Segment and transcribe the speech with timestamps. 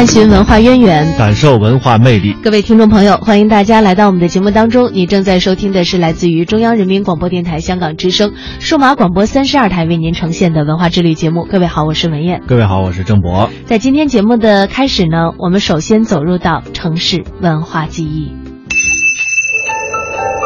[0.00, 2.34] 探寻文化渊源，感受文化魅力。
[2.42, 4.90] 各位听众朋友，欢迎大家来到我们的节目当中。
[4.94, 11.44] 你正在收听的是来自于中央人民广播电台香港之声数码广播三十二台为您呈现的文化之旅节目。
[11.44, 12.40] 各位好，我是文燕。
[12.46, 13.50] 各位好，我是郑博。
[13.66, 18.32] 在今天节目的开始呢，我们首先走入到城市文化记忆，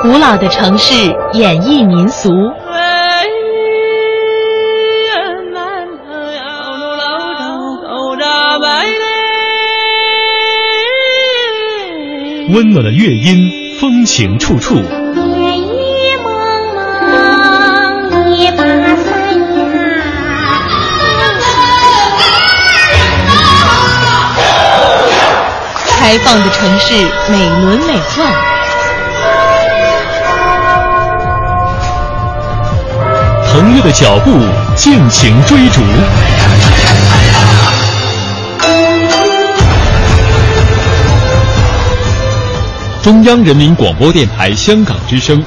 [0.02, 2.32] 古老的城市演绎民俗。
[12.48, 13.50] 温暖的乐音，
[13.81, 14.75] 风情处处。
[14.77, 16.28] 夜雨蒙
[18.11, 18.59] 蒙，一把
[18.97, 19.67] 伞呀。
[25.89, 26.95] 开放的城市，
[27.31, 28.22] 美轮美奂。
[33.50, 34.39] 腾跃的脚步，
[34.77, 35.81] 尽情追逐。
[43.05, 45.44] 中央人民广播电台香港之声，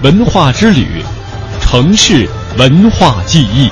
[0.00, 1.02] 文化之旅，
[1.60, 3.68] 城市文化记忆。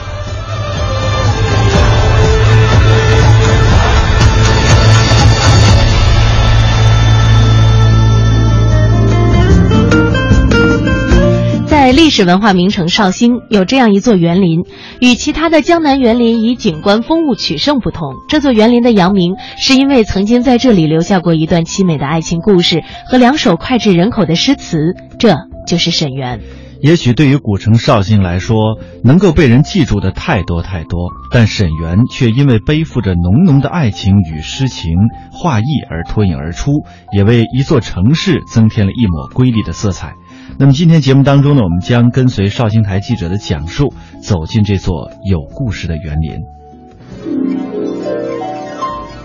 [11.98, 14.60] 历史文化名城绍兴，有这样一座园林，
[15.00, 18.14] 与其他的江南园林以景观风物取胜不同。
[18.28, 24.78] 这座园林的扬名，是因为曾经在这里留下过一段凄美的爱情故事和两首脍炙人口的诗词，
[25.18, 25.34] 这
[25.66, 26.40] 就是沈园。
[26.80, 34.92] 也许对于古城绍兴来说，能够被人记住的太多太多，但沈园却因为背负着浓浓的爱情与诗情
[35.32, 36.70] 画意而脱颖而出，
[37.12, 40.14] 也为一座城市增添了一抹瑰丽的色彩。
[40.56, 43.92] 那么今天节目当中呢，我们将跟随绍兴台记者的讲述，
[44.22, 46.40] 走进这座有故事的园林。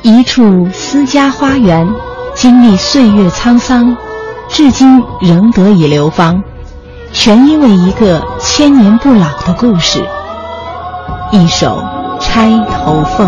[0.03, 1.87] 一处私家花园，
[2.35, 3.95] 经历岁月沧桑，
[4.49, 6.43] 至今仍得以流芳，
[7.13, 10.03] 全因为一个千年不老的故事——
[11.31, 11.77] 一首
[12.19, 13.27] 《钗头凤》。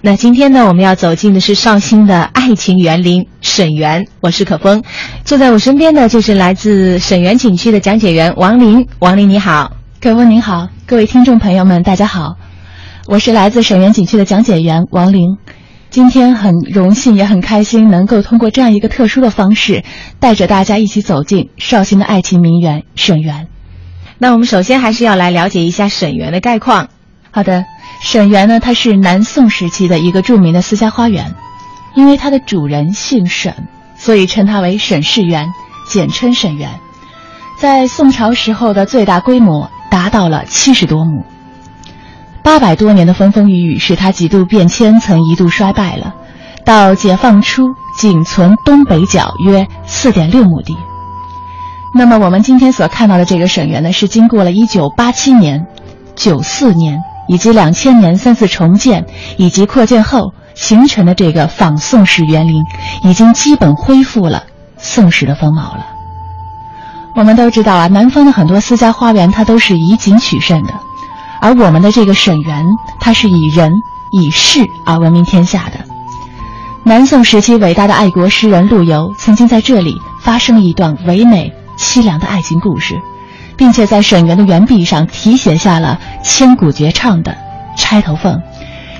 [0.00, 4.06] 那今天呢，我们要走进的是绍兴的爱情园林沈园。
[4.20, 4.84] 我是可风，
[5.24, 8.86] 坐在我身边的就是来自沈园景区的讲解员王林。
[9.00, 12.36] 王林你好，可风您好，各位听众朋友们大家好，
[13.08, 15.36] 我是来自沈园景区的讲解员王林。
[15.90, 19.82] 今天很荣幸也很开心，能够通过这样一个特殊的方式，
[20.20, 23.48] 带着大家一起走进绍兴的爱情名园沈园。
[24.18, 26.88] 那我们首先还是要来了解一下沈园的概况。
[27.32, 27.64] 好的。
[28.00, 31.34] 沈园呢，它是南宋时期的一个著名的私家花园，
[31.94, 35.48] 因为它的主人姓沈，所以称它为沈氏园，
[35.88, 36.80] 简称沈园。
[37.58, 41.24] 在宋朝时候的最大规模达到了七十多亩。
[42.42, 46.14] 八百多年的风风雨雨使它几度变迁，曾一度衰败了。
[46.64, 50.76] 到解放初，仅存东北角约四点六亩地。
[51.94, 55.66] 那么我们今天所看到的这个沈园呢，是经过了一九八七年、
[56.14, 57.02] 九四年。
[57.28, 59.06] 以及两千年三次重建
[59.36, 62.64] 以及扩建后形成的这个仿宋式园林，
[63.04, 64.44] 已经基本恢复了
[64.76, 65.86] 宋时的风貌了。
[67.14, 70.74] 我们都知道啊，南方的很多私家花园它都是以景取胜的，
[71.40, 72.64] 而我们的这个沈园，
[73.00, 73.72] 它是以人
[74.12, 75.84] 以事而闻名天下的。
[76.84, 82.94] 南宋时期伟大的爱国诗人陆游曾经在这里发生了一段唯美凄凉的爱情故事。
[83.58, 87.32] 并且在沈园的园壁上题写下了千古绝唱的
[87.76, 88.32] 《钗头凤》，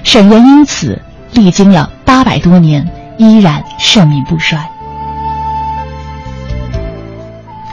[0.03, 1.01] 沈园因此
[1.33, 4.59] 历经了八百多年，依然盛名不衰。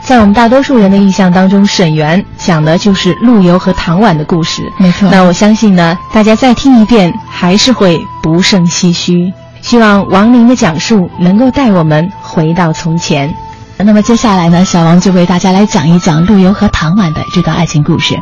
[0.00, 4.62] 在我们大多数人的印象当中，沈园讲的就是陆游和唐婉的故事。
[4.78, 9.32] 没错，那我相信呢，大家再听一遍还是会不胜唏嘘。
[9.60, 13.34] 希望王林的讲述能够带我们回到从前。
[13.78, 18.20] 那么接下来呢，小王就为大家来讲一讲陆游和唐婉的这段爱情故事。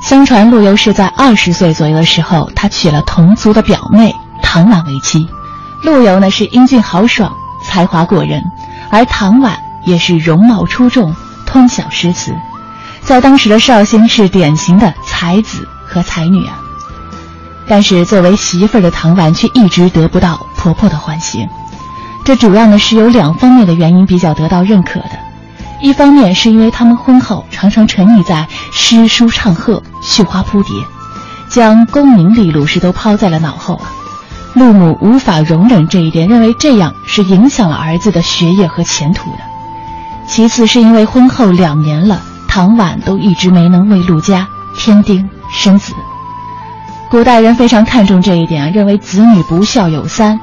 [0.00, 5.28] 相传陆游是在二十岁左右的时候，他娶了同族的表妹唐婉为妻。
[5.82, 7.32] 陆游呢是英俊豪爽，
[7.64, 8.42] 才华过人，
[8.88, 12.32] 而唐婉也是容貌出众，通晓诗词，
[13.02, 16.60] 在当时的绍兴是典型的才子和才女啊。
[17.68, 21.48] 但是作为媳妇儿的唐婉却一直得不到婆婆的欢心，
[22.26, 25.10] 这主要呢是有两方面的原因比较得到认可的。
[25.80, 30.74] 一方面是因为他们婚后常常沉溺在诗书唱和、绣花扑蝶，
[31.48, 33.92] 将功名利禄是都抛在了脑后啊。
[34.54, 39.38] 陆母无法容忍这一点，认为这样是影响了儿子的学业和前途的。
[40.26, 45.92] 其次是因为婚后两年了，唐婉都一直没能为陆家添丁生子。
[47.08, 50.40] 古代人非常看重这一点，认为子女不孝有三，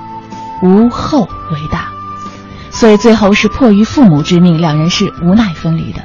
[0.63, 1.89] 无后为大。
[2.71, 6.01] 所以最后是迫于父母之命，两人是无奈分离的。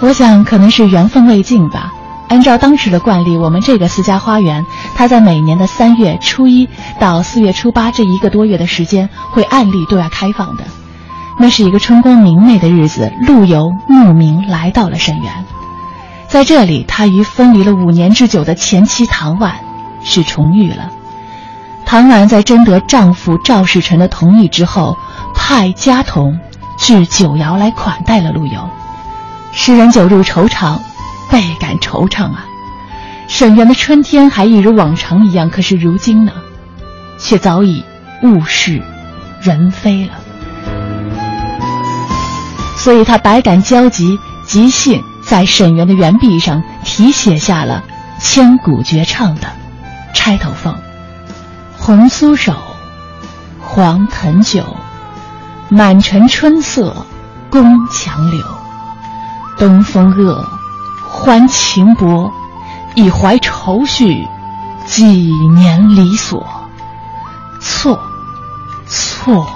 [0.00, 1.90] 我想可能是缘分未尽吧。
[2.28, 6.68] 按照当时的惯例，我们这个私家花园，它在每年的三月初一
[6.98, 10.64] 到四月初八这一个多月的时间会按例对外开放的。
[11.38, 15.44] 那是一个春光明媚的日子，陆游慕名来到了沈园，
[16.28, 19.54] 在这里，他与分离了五年之久的前妻唐婉
[20.02, 20.90] 是重遇了。
[21.86, 24.96] 唐婉在征得丈夫赵世臣的同意之后。
[25.36, 26.38] 派家童
[26.78, 28.70] 至九窑来款待了陆游，
[29.52, 30.80] 诗人酒入愁肠，
[31.30, 32.46] 倍感惆怅啊。
[33.28, 36.32] 沈园的春天还一如往常一样，可是如今呢，
[37.18, 37.84] 却早已
[38.22, 38.80] 物是
[39.42, 40.12] 人非了。
[42.78, 47.84] 所以他百感交集，即兴在沈园的园壁上题写下了
[48.18, 49.42] 千古绝唱的
[50.14, 50.72] 《钗头凤》：
[51.86, 52.54] 红酥手，
[53.60, 54.64] 黄藤酒。
[55.68, 56.96] 满城春色
[57.50, 58.42] 宫墙柳，
[59.58, 60.48] 东风恶，
[61.10, 62.32] 欢情薄，
[62.94, 64.26] 一怀愁绪，
[64.86, 66.46] 几年离索。
[67.60, 68.00] 错，
[68.86, 69.46] 错，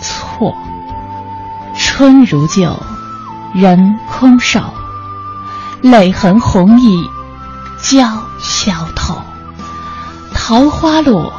[0.00, 0.56] 错。
[1.76, 2.72] 春如旧，
[3.52, 4.60] 人空瘦，
[5.82, 7.10] 泪痕红浥
[7.82, 8.29] 鲛。
[10.50, 11.32] 桃花落，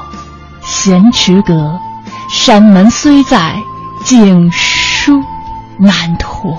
[0.61, 1.77] 闲池阁。
[2.29, 3.61] 山门虽在，
[4.05, 5.21] 锦书
[5.77, 6.57] 难托。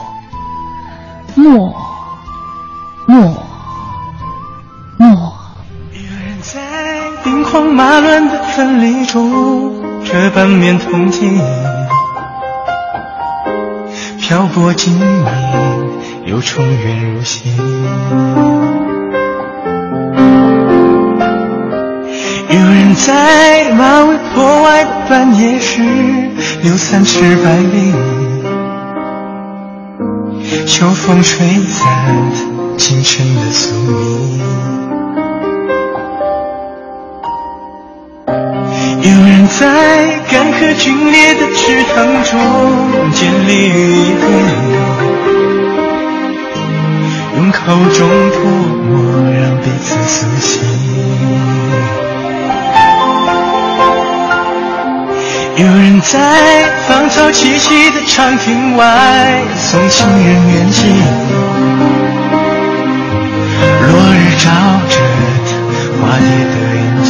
[1.34, 1.74] 莫，
[3.06, 3.42] 莫，
[4.98, 5.32] 莫。
[5.94, 6.60] 一个人在
[7.24, 9.72] 兵荒马乱的分离中，
[10.04, 11.40] 这半面铜镜，
[14.20, 15.88] 漂泊经年，
[16.26, 17.50] 又重圆如新。
[22.94, 25.80] 在马嵬坡外的半夜时，
[26.62, 27.92] 留三尺白绫，
[30.66, 31.88] 秋风吹散
[32.76, 34.40] 清晨的宿命。
[39.02, 42.38] 有人在干涸皲裂的池塘中，
[43.12, 44.24] 建立遗恨，
[47.36, 47.58] 用口
[47.94, 48.40] 中泼
[48.84, 48.90] 墨，
[56.10, 58.84] 在芳草萋萋的长亭外
[59.56, 60.84] 送情人远近，
[63.86, 64.50] 落日照
[64.88, 64.94] 着
[66.00, 67.08] 花蝶的眼睛。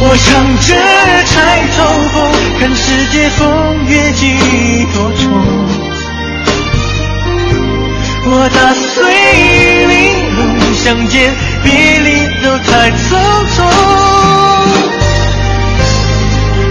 [0.00, 0.26] 我唱
[0.60, 0.68] 着
[1.24, 1.36] 钗
[1.76, 1.78] 头
[2.12, 2.16] 凤，
[2.60, 3.40] 看世界风
[3.86, 4.20] 月几
[4.94, 5.20] 多愁。
[8.30, 8.86] 我打碎
[9.86, 9.96] 玲
[10.36, 10.38] 珑
[10.74, 12.28] 相见，别离。
[12.40, 12.96] 都太匆
[13.56, 13.56] 匆。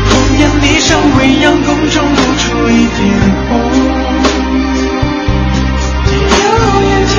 [0.10, 3.00] 红颜霓裳，未央宫中露出一点
[3.50, 3.52] 红。
[6.32, 6.44] 遥
[6.82, 7.14] 眼见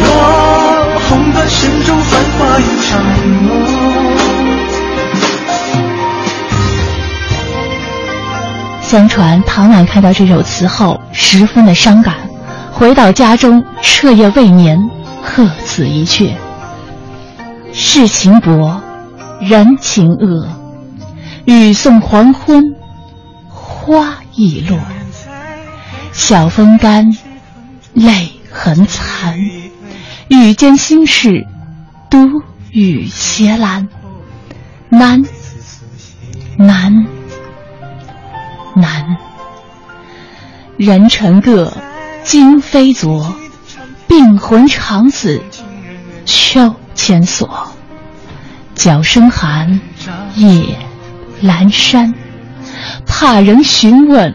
[0.00, 0.12] 落，
[1.08, 2.88] 红断声中繁华一场
[3.42, 3.46] 梦。
[8.80, 12.14] 相传唐婉看到这首词后，十分的伤感，
[12.72, 14.78] 回到家中彻夜未眠，
[15.20, 16.30] 鹤此一阙。
[17.76, 18.80] 世情薄，
[19.40, 20.48] 人情恶。
[21.44, 22.76] 雨送黄昏，
[23.48, 24.78] 花易落。
[26.12, 27.10] 晓风干，
[27.92, 29.36] 泪痕残。
[30.28, 31.48] 雨间心事，
[32.08, 33.88] 独语斜阑。
[34.88, 35.24] 难，
[36.56, 37.06] 难，
[38.76, 39.16] 难。
[40.76, 41.72] 人成各，
[42.22, 43.34] 今非昨。
[44.06, 45.42] 病魂常似
[46.24, 46.76] 秋。
[46.94, 47.68] 千锁，
[48.74, 49.80] 角声寒，
[50.36, 50.78] 夜
[51.42, 52.14] 阑珊，
[53.06, 54.34] 怕人询问，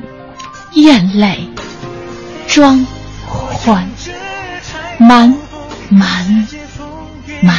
[0.74, 1.50] 咽泪。
[2.48, 2.86] 装
[3.26, 3.88] 欢。
[4.98, 5.34] 满
[5.90, 6.48] 满。
[7.42, 7.56] 满。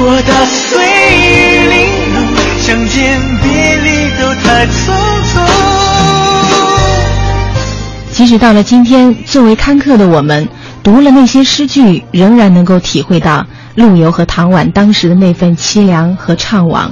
[0.00, 0.80] 我打碎
[1.18, 1.76] 玉玲
[2.14, 2.16] 珑，
[2.60, 3.86] 相见别离
[4.18, 4.76] 都太匆
[5.32, 5.36] 匆。
[8.12, 10.48] 即使到了今天，作为看客的我们，
[10.88, 16.88] 读了那些诗句，仍然能够体会到陆游和唐婉当时的那份凄凉和怅惘。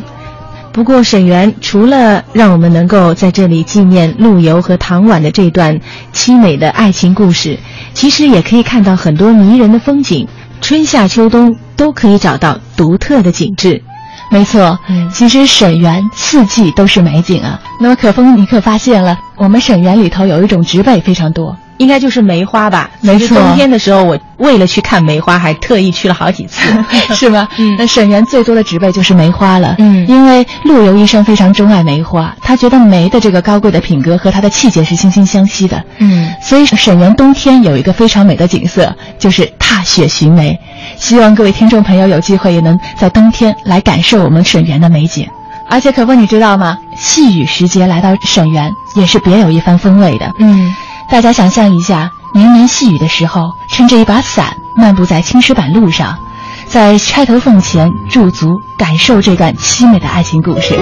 [0.70, 5.80] 不过，沈园除了让我们能够在这里纪念陆游和唐婉的这段
[6.12, 7.58] 凄美的爱情故事，
[7.94, 10.28] 其实也可以看到很多迷人的风景。
[10.60, 13.82] 春夏秋冬都可以找到独特的景致。
[14.30, 17.58] 没错，嗯，其实沈园四季都是美景啊。
[17.80, 21.56] 那么可风，你可发现了，我们沈园里头有一种植被非常多。
[21.78, 22.90] 应该就是梅花吧？
[23.00, 26.60] 没错，冬天的时候，我为了去看梅花，还特意去了好几次，
[27.14, 27.48] 是吧？
[27.58, 29.74] 嗯，那沈园最多的植被就是梅花了。
[29.78, 35.82] 嗯，因为陆游一生非常钟爱梅花，他觉得梅的这个高贵的品格和它的气节是惺惺相惜的。
[35.98, 40.58] 嗯，所以沈园冬天有一个非常美的景色，就是踏雪寻梅。
[40.96, 45.26] 希望各位听众朋友有机会也能在冬天来感受我们沈园的美景。
[45.68, 46.78] 而且可不，你知道吗？
[46.96, 50.30] 细雨时节来到沈园，也是别有一番风味的。
[50.38, 50.72] 嗯。
[51.08, 56.18] 大家想象一下，绵绵细雨的时候，撑着一把伞，漫步在青石板路上，
[56.66, 60.74] 在钗头凤前驻足，感受这段凄美的爱情故事。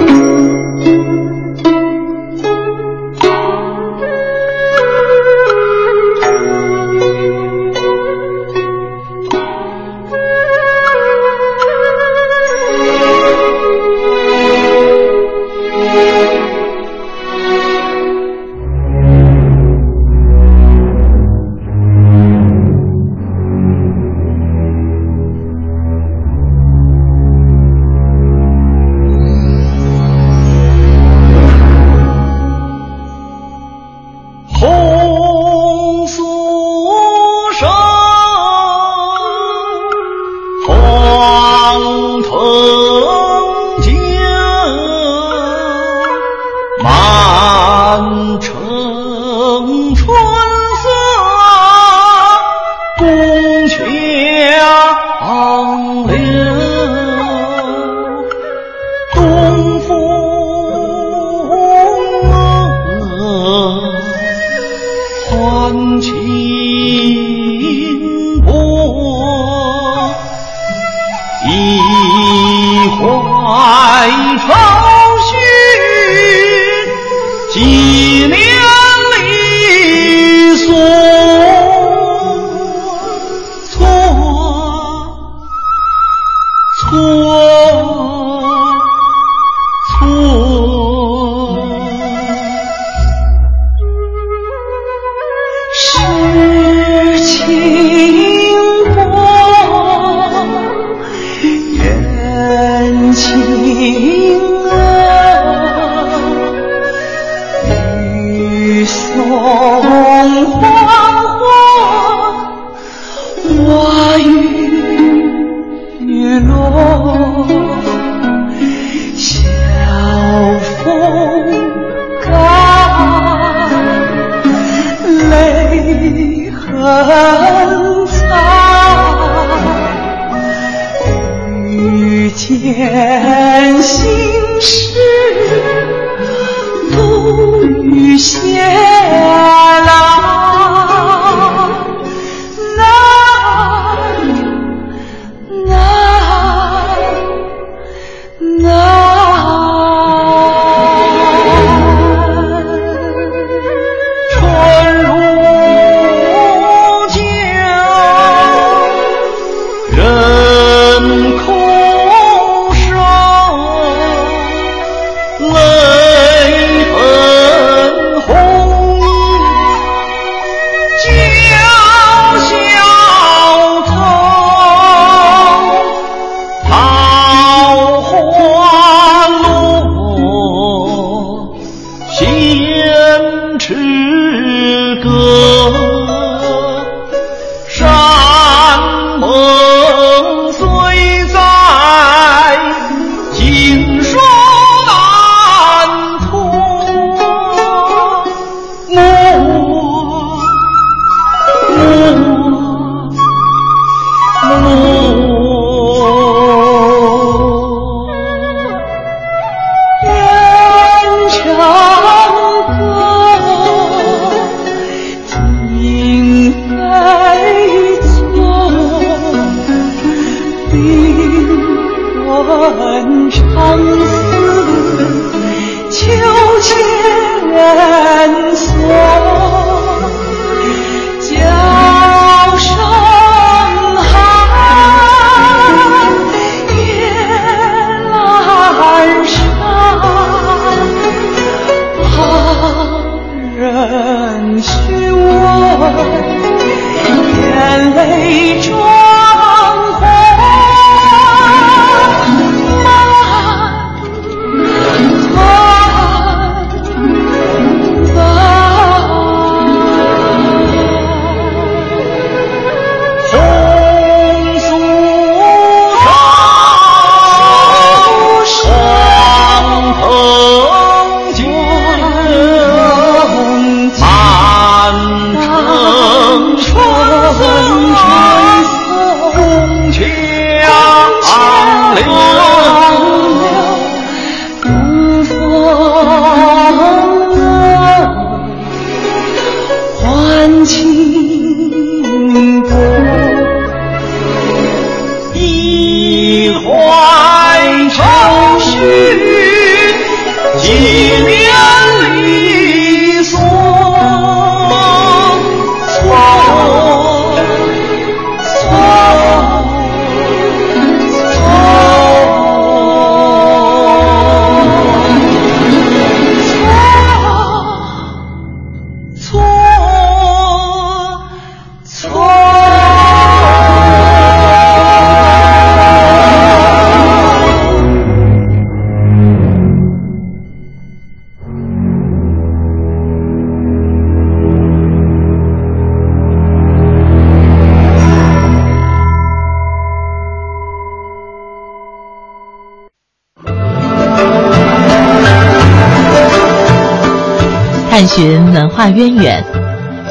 [347.94, 349.44] 探寻文化渊源，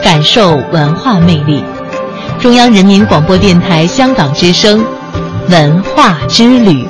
[0.01, 1.61] 感受文化魅力。
[2.39, 4.81] 中央人民广播电台香港之声，
[5.49, 6.87] 文化之旅。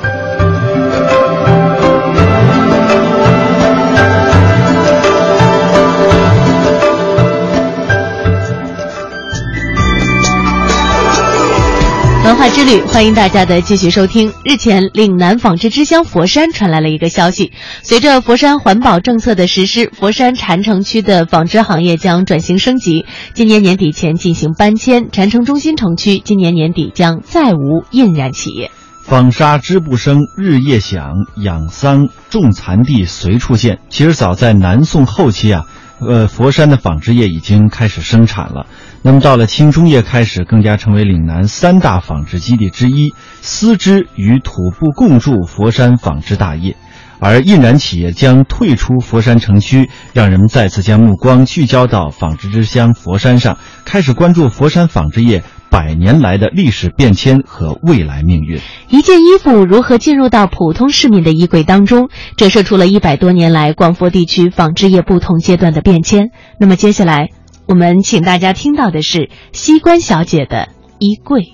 [12.24, 14.32] 文化之旅，欢迎大家的继续收听。
[14.46, 25.10] 日前，岭南纺织之乡佛山传来了一个消息，随着佛山环保政策的实施，佛山禅城区的纺织行业将转型升级，今年年底前进行搬迁。
[25.12, 28.70] 禅城中心城区今年年底将再无印染企业。
[29.02, 33.80] 纺纱织布声日夜响，养桑种蚕地随处见。
[33.90, 35.66] 其实早在南宋后期啊，
[36.00, 38.64] 呃，佛山的纺织业已经开始生产了。
[39.06, 43.12] 那么到了清中叶开始，更加成为岭南三大纺织基地之一，
[43.42, 46.74] 丝织与土布共筑佛山纺织大业。
[47.20, 58.58] 而印染企业将退出佛山城区，让人们再次将目光聚焦到纺织之乡佛山上，开始关注佛山纺织业百年来的历史变迁和未来命运。
[58.88, 66.30] 一件衣服如何进入到普通市民的衣柜当中，折射出了一百多年来广佛地区纺织业不同阶段的变迁。
[66.58, 67.28] 那么接下来，
[67.66, 71.52] 我们请大家听到的是西关小姐的衣柜。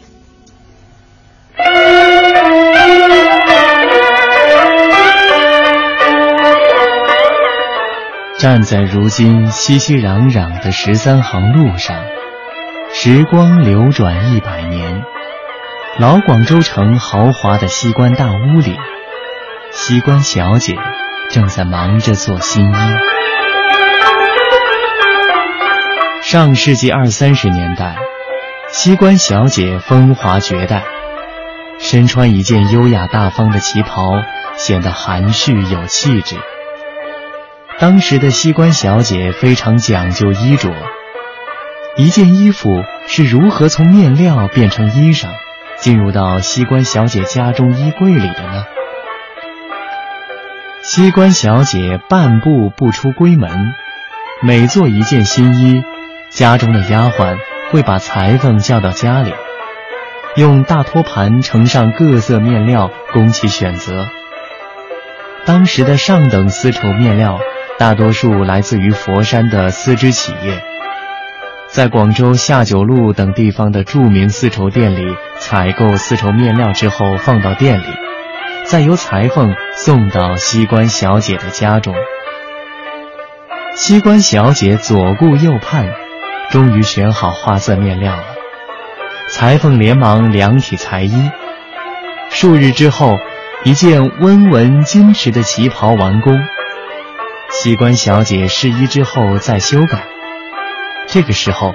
[8.38, 12.02] 站在如今熙熙攘攘的十三行路上，
[12.90, 15.02] 时光流转一百年，
[15.98, 18.76] 老广州城豪华的西关大屋里，
[19.72, 20.74] 西关小姐
[21.30, 23.19] 正在忙着做新衣。
[26.30, 27.96] 上世纪二三十年代，
[28.68, 30.84] 西关小姐风华绝代，
[31.80, 34.12] 身穿一件优雅大方的旗袍，
[34.56, 36.36] 显得含蓄有气质。
[37.80, 40.72] 当时的西关小姐非常讲究衣着，
[41.96, 45.30] 一件衣服是如何从面料变成衣裳，
[45.78, 48.64] 进入到西关小姐家中衣柜里的呢？
[50.84, 53.50] 西关小姐半步不出闺门，
[54.42, 55.82] 每做一件新衣，
[56.30, 57.36] 家中的丫鬟
[57.70, 59.34] 会把裁缝叫到家里，
[60.36, 64.06] 用大托盘盛上各色面料供其选择。
[65.44, 67.38] 当时的上等丝绸面料。
[67.78, 70.62] 大多数来自于佛山的丝织企业，
[71.66, 77.86] 在广州下九路等地方的著名丝绸店里采购丝绸面料之后，放到店里，
[78.66, 81.94] 再由裁缝送到西关小姐的家中。
[83.74, 85.88] 西关小姐左顾右盼，
[86.50, 88.24] 终于选好花色面料了。
[89.30, 91.30] 裁缝连忙量体裁衣。
[92.30, 93.18] 数日之后，
[93.64, 96.38] 一件温文矜持的旗袍完工。
[97.50, 100.04] 西关小姐试衣之后再修改。
[101.06, 101.74] 这个时候，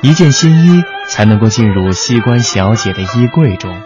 [0.00, 3.82] 一件新衣才能够进入西关小姐的衣柜中，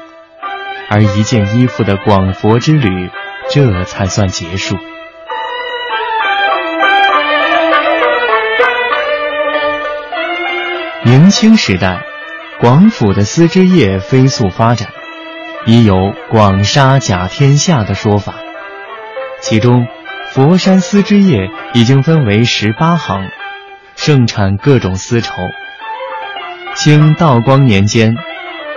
[0.90, 3.10] 而一件衣服的广佛之旅，
[3.48, 4.76] 这才算结束。
[11.04, 12.00] 明清时代，
[12.60, 14.88] 广府的丝织业飞速发展，
[15.66, 15.96] 已有
[16.30, 18.34] “广纱甲天下”的说法。
[19.40, 19.88] 其中，
[20.30, 23.28] 佛山丝织业已经分为十八行，
[23.96, 25.34] 盛产各种丝绸。
[26.74, 28.14] 清道光年间，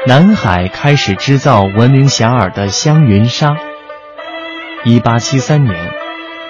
[0.08, 3.56] 南海开始织造闻名遐迩的香云纱。
[4.84, 5.76] 一八七三年，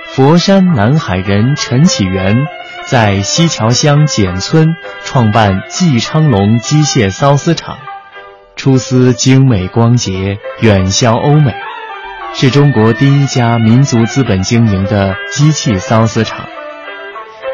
[0.07, 2.47] 佛山南海人陈启元。
[2.88, 7.80] 在西桥乡简村创办季昌隆机械缫丝厂，
[8.56, 11.56] 出丝精美光洁，远销欧美，
[12.36, 16.45] 是中国第一家民族资本经营的机器缫丝厂。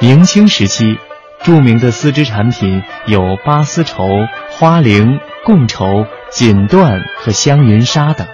[0.02, 1.00] 明清时期，
[1.44, 4.04] 著名的丝织产品有八丝绸、
[4.50, 8.28] 花绫、贡绸、锦缎和香云纱等。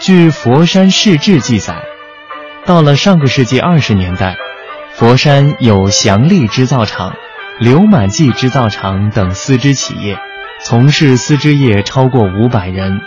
[0.00, 1.76] 据《佛山市志》记载，
[2.64, 4.34] 到了上个世纪二十年代。
[5.02, 7.16] 佛山有祥利织造厂、
[7.58, 10.16] 刘满记织造厂等丝织企业，
[10.60, 13.00] 从事丝织业超过五百人，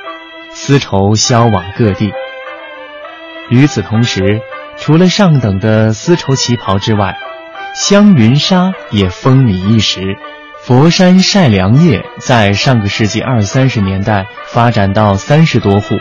[0.51, 2.12] 丝绸销往各地。
[3.49, 4.41] 与此同时，
[4.75, 7.15] 除了上等的丝绸旗袍之外，
[7.73, 10.17] 香云纱也风靡一时。
[10.65, 15.95] 佛山晒粮业在上个世纪二三十年代发展到三十多户，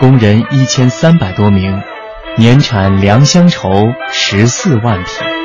[0.00, 1.82] 工人一千三百多名。
[2.38, 3.68] 年产良乡绸
[4.12, 5.37] 十四万匹。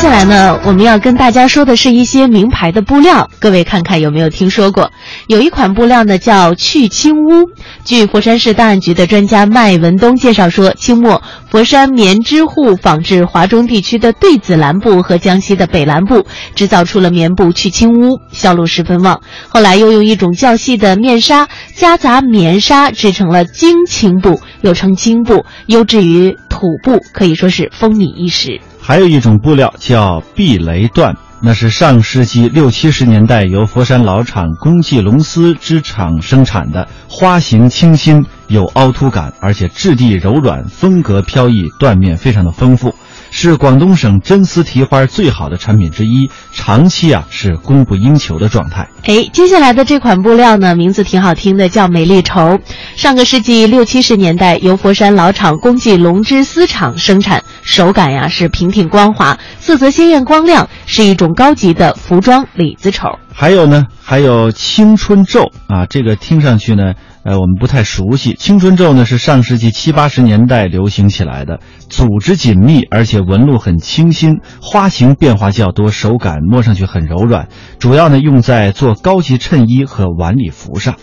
[0.00, 4.90] 接下来呢，我们要跟大家说的是一些名牌的布料，各位看看有没有听说过？
[5.26, 7.50] 有一款布料呢叫去青乌。
[7.84, 19.20] 据佛山市档案局的专家麦文东介绍说，清末佛山棉织户仿制华中地区的对子蓝布和江西的北蓝布，制造出了棉布去青乌，销路十分旺。
[19.50, 28.62] 后来又用一种较细的面纱夹杂棉纱，制成了精青布，又称青布，优质于土布，可以说是风靡一时。
[28.90, 31.14] 还有一种布料叫避雷缎。
[31.40, 42.96] 那是上世纪六七十年代由佛山老厂公记龙丝织厂生产的，花型清新，有凹凸感，而且质地柔软，风格飘逸，缎面非常的丰富。
[43.30, 48.88] 是广东省真丝提花最好的产品之一，长期啊是供不应求的状态。
[49.04, 52.58] 哎，接下来的这款布料呢，名字挺好听的，叫美丽绸。
[52.96, 63.18] 上个世纪六七十年代，由佛山老厂公记龙织丝厂生产，手感呀是平挺光滑，色泽鲜艳光亮，是一种高级的服装里子绸。
[63.32, 66.94] 还有呢，还有青春皱啊，这个听上去呢。
[67.22, 80.94] 呃，我们不太熟悉青春皱呢，是上世纪七八十年代流行起来的，组织紧密，而且纹路很清新，花型变化较多，手感摸上去很柔软，主要呢用在做高级衬衣和晚礼服上。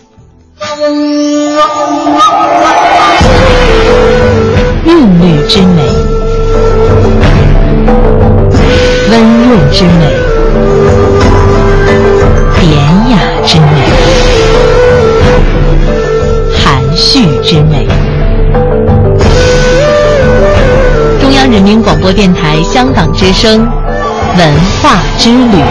[4.84, 5.82] 韵律之美，
[9.10, 9.90] 温润之美，
[12.60, 14.37] 典雅之美。
[16.98, 17.86] 序之美。
[21.20, 23.60] 中央人民广播电台香港之声，
[24.36, 25.62] 文化之旅。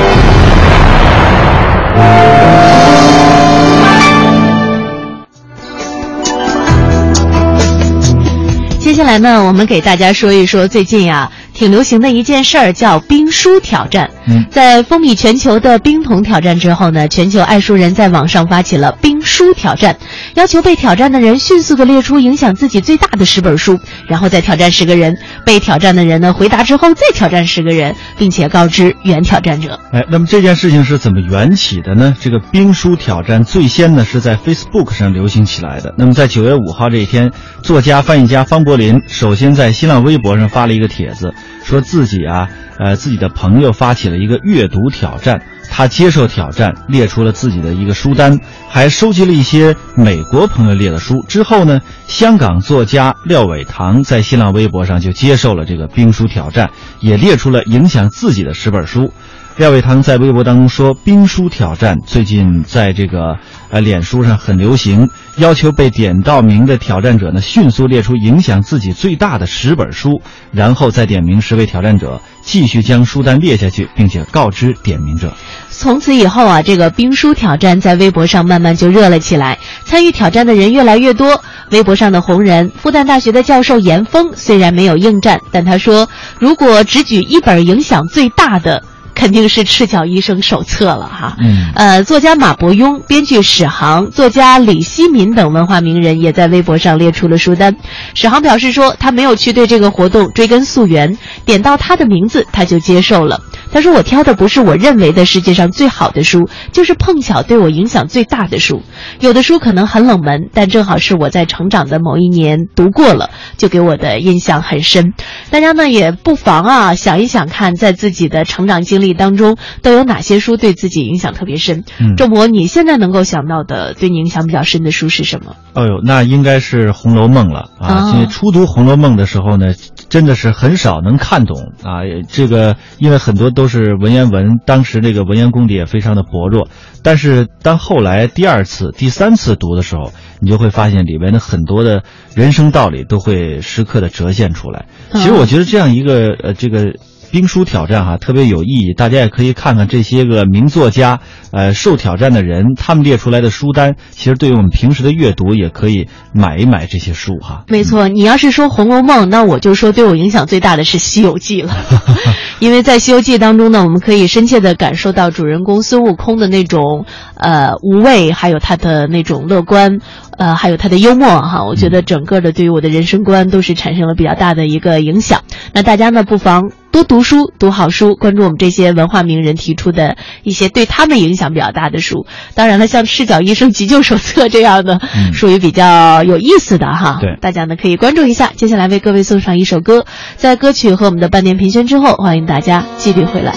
[8.79, 11.29] 接下来呢，我们给大家说一说最近呀。
[11.53, 14.11] 挺流行的一件事儿叫冰书挑战。
[14.27, 19.97] 嗯，在风靡全球的冰桶挑战之后呢，全球爱书人在网上发起了冰书挑战，
[20.35, 25.17] 要求被挑战的人迅速的列出影响自己最大的十本书，然后再挑战十个人。
[25.45, 29.79] 被挑战的人呢，回答之后再挑战十个人，并且告知原挑战者。
[29.91, 32.15] 哎，那么这件事情是怎么缘起的呢？
[32.19, 35.93] 这个冰书挑战最先呢是在 Facebook 上流行起来的。
[35.97, 37.31] 那么在九月五号这一天，
[37.63, 41.33] 作家翻译家方柏林首先在新浪微博上发了一个帖子。
[41.63, 42.47] 说自己啊，
[42.79, 51.23] 呃，自己的朋友发起了一个阅读挑战，他接受挑战，列出了自己的一个书单，还收集了一些美国朋友列的书。
[51.27, 59.13] 之后呢，香港作家廖伟棠在新浪微博上就接受了这个兵书挑战，也列出了影响自己的十本书。
[59.57, 63.37] 廖伟棠在微博当中说：“冰书挑战最近在这个
[63.71, 75.33] 呃脸书上很流行，要求被点到名的挑战者呢，迅速列出影响自己最大的十本书，然后再点名十位挑战者，继续将书单列下去，并且告知点名者。”
[75.71, 81.41] 从此以后啊，这个兵书挑战在微博上慢慢就热了起来，参与挑战的人越来越多。
[81.71, 88.83] 微博上的红人，复旦大学的教授严峰虽然没有应战，但他说，如果只举一本影响最大的。
[89.17, 97.75] 肯定是《赤脚医生手册》了哈，嗯，呃，作家马伯庸、编剧史航、作家李希民等文化名人也在微博上列出了书单。
[98.13, 103.41] 史航表示说，他没有去对这个活动追根溯源，点到他的名字他就接受了。
[103.69, 108.81] 他说：“我挑的不是我认为的世界上最好的书，就是碰巧对我影响最大的书。
[109.19, 115.13] 有的书可能很冷门，但正好是我在成长的某一年读过了，就给我的印象很深。
[115.49, 121.83] 大家呢也不妨啊想一想看，在自己的成长经历当中都有哪些书对自己影响特别深。
[121.99, 125.55] 嗯郑博，你现在能够想到的对你影响比较深的书是什么？
[125.73, 128.09] 哦呦，那应该是《红楼梦》了啊！
[128.09, 129.73] 哦因为初读《红楼梦》的时候呢，
[130.09, 132.01] 真的是很少能看懂啊。
[132.27, 136.67] 这个因为很多都是文言文，当时这个文言功底也非常的薄弱。
[137.03, 142.03] 但是当后来第二次、第三次读的时候，你就会发现里面的很多的
[142.35, 144.85] 人生道理都会时刻的折现出来。
[145.13, 146.93] 其实我觉得这样一个呃这个。
[147.31, 151.19] 兵书挑战哈、特别有意义，大家也可以看看这些个名作家，
[151.51, 157.63] 呃，受挑战的人，他们列出来的书单，其实对于我们平时的阅读也可以买一买这些书哈。
[157.67, 161.75] 没错，你要是说《红楼梦》，那我就说对我影响最大的是《西游记》了，
[162.59, 169.99] 因为在《西游记》当中呢，我们可以深切的感受到主人公孙悟空的那种呃无畏，还有他的那种乐观，
[170.37, 171.65] 呃，还有他的幽默哈。
[171.65, 175.41] 我觉得整个的对于我的人生观都是产生了比较大的一个影响。
[175.73, 182.25] 那大家呢，不妨多读书，读好书，关注我们这些文化名人提出的一些对他们影响比较大的书。
[182.55, 187.17] 当然了，像《赤脚医生急救手册》这样的，嗯属于比较有意思的哈。
[187.19, 188.51] 对大家呢可以关注一下。
[188.55, 193.53] 接下来为各位送上一首歌，在歌曲和我们的半点评选之后，欢迎大家继续回来。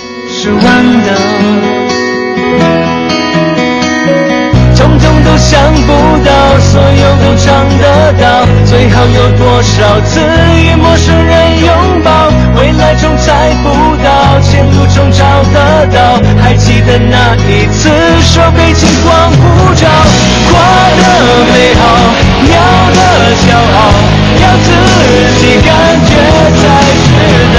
[5.40, 10.20] 想不到，所有都尝得到，最好有多少次
[10.54, 11.68] 与陌生人拥
[12.04, 17.88] 抱，未来中猜不到，前路中找得到，还记得那一次
[18.20, 19.88] 说北京光普照，
[20.50, 20.52] 过
[21.00, 21.02] 得
[21.50, 21.82] 美好，
[22.46, 22.54] 要
[22.94, 23.00] 的
[23.40, 23.80] 骄傲，
[24.42, 24.68] 要自
[25.40, 25.68] 己感
[26.04, 26.12] 觉
[26.60, 26.62] 才
[27.00, 27.08] 知
[27.56, 27.58] 道，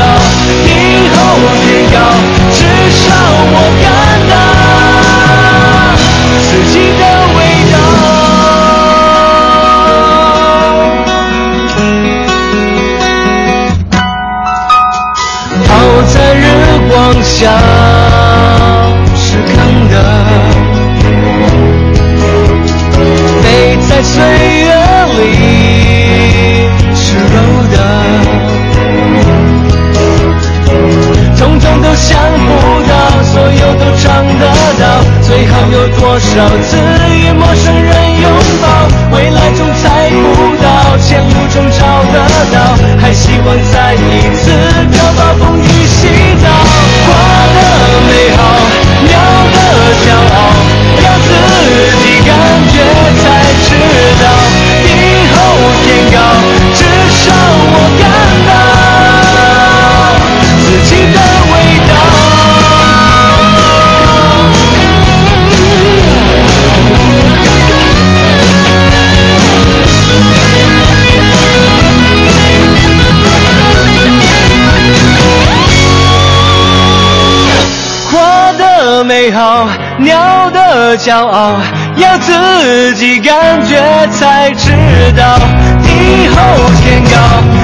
[79.33, 79.67] 好，
[79.99, 81.55] 鸟的骄傲，
[81.95, 83.77] 要自己感觉
[84.11, 84.71] 才知
[85.17, 85.39] 道。
[85.83, 86.35] 以后
[86.81, 87.15] 天高，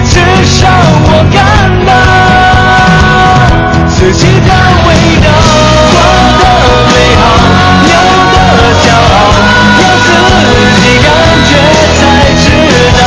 [0.09, 0.67] 至少
[1.03, 1.37] 我感
[1.85, 1.89] 到
[3.89, 4.49] 自己的
[4.87, 4.89] 味
[5.23, 5.27] 道。
[5.93, 5.97] 我
[6.39, 6.43] 的
[6.93, 7.21] 美好，
[7.87, 7.89] 鸟
[8.33, 8.37] 的
[8.83, 9.15] 骄傲，
[9.81, 10.07] 要自
[10.81, 11.05] 己感
[11.47, 11.51] 觉
[11.99, 12.01] 才
[12.43, 12.45] 知
[13.01, 13.06] 道。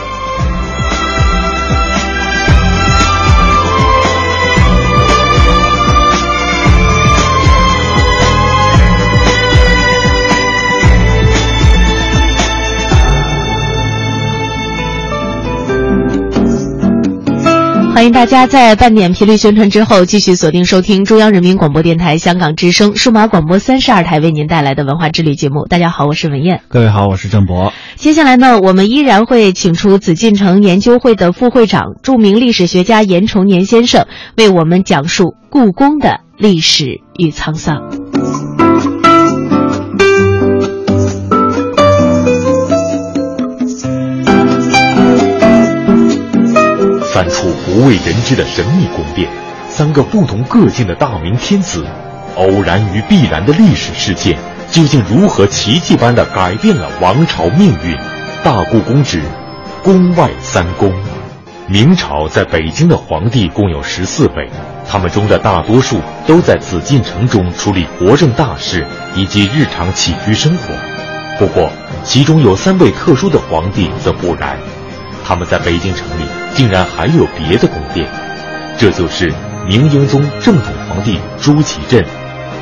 [18.01, 25.67] 欢迎大家在半点频率宣传之后，继续锁定收听中央人民广播电台香港之声数码广播三十二台为您带来的文化之旅节目。
[25.67, 26.63] 大家好，我是文燕。
[26.67, 27.71] 各位好，我是郑博。
[27.97, 37.83] 接下来呢，我们依然会请出紫禁城研究会的副会长、著名历史学家严崇年先生，为我们讲述故宫的历史与沧桑。
[47.13, 49.29] 三处不为人知的神秘宫殿，
[49.67, 51.85] 三个不同个性的大明天子，
[52.37, 54.37] 偶然与必然的历史事件，
[54.71, 57.97] 究竟如何奇迹般的改变了王朝命运？
[58.45, 59.21] 大故宫之
[59.83, 60.89] 宫外三宫。
[61.67, 64.49] 明朝在北京的皇帝共有十四位，
[64.89, 70.73] 他们中的大多数都在紫禁城中处理国政大事以及日常起居生活。
[71.37, 71.69] 不过，
[72.05, 74.57] 其中有三位特殊的皇帝则不然。
[75.31, 78.05] 他们在北京城里竟然还有别的宫殿，
[78.77, 79.33] 这就是
[79.65, 82.05] 明英宗正统皇帝朱祁镇、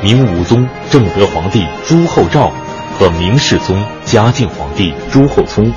[0.00, 2.52] 明武宗正德皇帝朱厚照
[2.96, 5.72] 和明世宗嘉靖皇帝朱厚熜。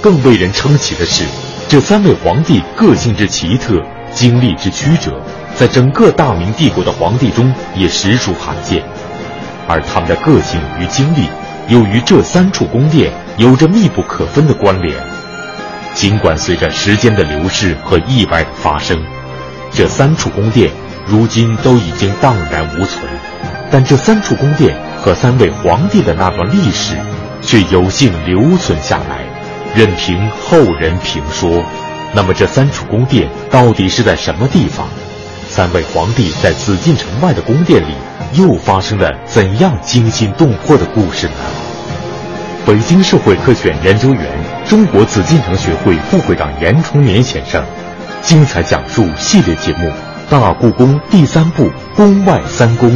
[0.00, 1.24] 更为人称奇的是，
[1.68, 5.20] 这三位皇帝个性之奇特、经历之曲折，
[5.56, 8.80] 在整个大明帝国的皇帝中也实属罕见。
[9.66, 11.26] 而他们的个性与经历，
[11.66, 14.96] 又与这三处宫殿有着密不可分的关联。
[15.96, 19.02] 尽管随着时间的流逝和意外的发生，
[19.72, 20.70] 这三处宫殿
[21.06, 23.02] 如今都已经荡然无存，
[23.70, 26.98] 但这三处宫殿和三位皇帝的那段历史，
[27.40, 29.24] 却有幸留存下来，
[29.74, 31.64] 任凭后人评说。
[32.14, 34.86] 那么，这三处宫殿到底是在什么地方？
[35.48, 37.94] 三位皇帝在紫禁城外的宫殿里，
[38.34, 41.65] 又发生了怎样惊心动魄的故事呢？
[42.66, 47.64] 北京社会科学院研究员、中国紫禁城学会副会长严崇年先生，
[48.22, 49.86] 精彩讲述系列节目
[50.28, 51.62] 《大故宫》第三部
[51.94, 52.90] 《宫外三宫》，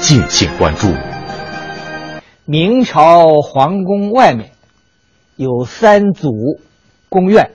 [0.00, 0.88] 敬请关注。
[2.46, 4.52] 明朝皇宫外面
[5.36, 6.30] 有三组
[7.10, 7.50] 宫苑，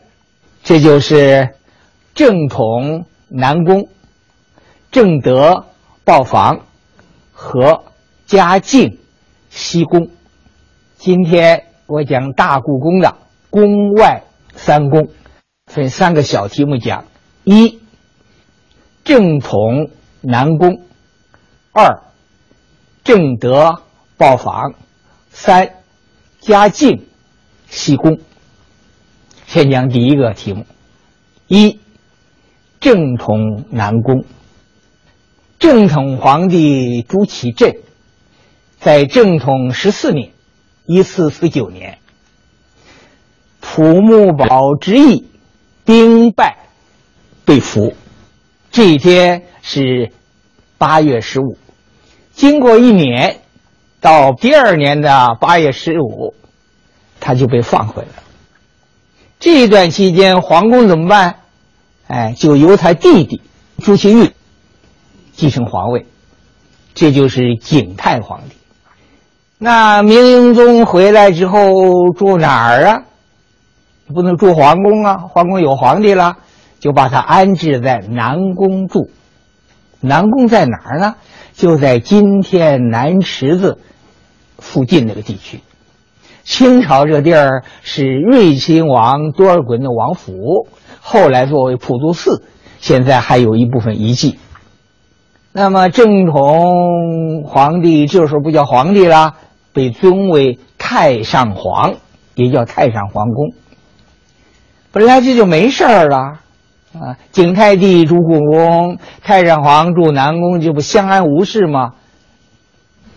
[0.64, 1.56] 这就是
[2.14, 3.90] 正统南宫、
[4.92, 5.66] 正德
[6.04, 6.60] 豹房
[7.34, 7.86] 和
[8.28, 9.00] 嘉靖
[9.50, 10.12] 西宫。
[11.06, 13.16] 今天我讲大故宫的
[13.52, 14.24] 宫外
[14.56, 15.10] 三宫，
[15.68, 17.06] 分三个小题目讲：
[17.44, 17.80] 一、
[19.04, 19.92] 正统
[20.22, 20.82] 南宫；
[21.74, 22.02] 二、
[23.04, 23.84] 正德
[24.18, 24.72] 豹房；
[25.30, 25.76] 三、
[26.40, 27.06] 嘉靖
[27.70, 28.18] 西宫。
[29.46, 30.66] 先讲第一个题目：
[31.46, 31.80] 一、
[32.80, 34.26] 正统南宫。
[35.60, 37.76] 正统皇帝朱祁镇
[38.80, 40.32] 在正统十四年。
[40.86, 41.98] 一四四九年，
[43.62, 45.28] 土木堡之役
[45.84, 46.58] 兵败
[47.44, 47.96] 被俘，
[48.72, 50.12] 这一天是
[50.78, 51.58] 八月十五。
[52.34, 53.42] 经过一年，
[54.00, 56.36] 到第二年的八月十五，
[57.20, 58.24] 他就被放回来了。
[59.40, 61.40] 这段期间，皇宫怎么办？
[62.08, 63.42] 哎，就由他弟弟
[63.80, 64.34] 朱祁钰
[65.34, 66.06] 继承皇位，
[66.94, 68.55] 这就是景泰皇帝。
[69.58, 73.04] 那明英宗回来之后住哪儿啊？
[74.14, 76.36] 不能住皇宫啊，皇宫有皇帝了，
[76.80, 79.10] 就把他安置在南宫住。
[80.02, 81.16] 南宫在哪儿呢？
[81.54, 83.80] 就在今天南池子
[84.58, 85.62] 附近那个地区。
[86.44, 90.68] 清朝这地儿是睿亲王多尔衮的王府，
[91.00, 92.44] 后来作为普渡寺，
[92.80, 94.38] 现在还有一部分遗迹。
[95.58, 99.36] 那么正统皇帝这时候不叫皇帝了，
[99.72, 101.94] 被尊为太上皇，
[102.34, 103.54] 也叫太上皇宫。
[104.92, 106.18] 本来这就没事了，
[106.94, 111.94] 啊，景泰帝住故宫，太上皇住南宫，这不相安无事吗？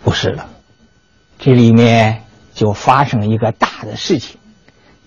[0.05, 0.45] 不是的，
[1.39, 2.21] 这里面。
[2.51, 4.37] 就发生一个大的事情，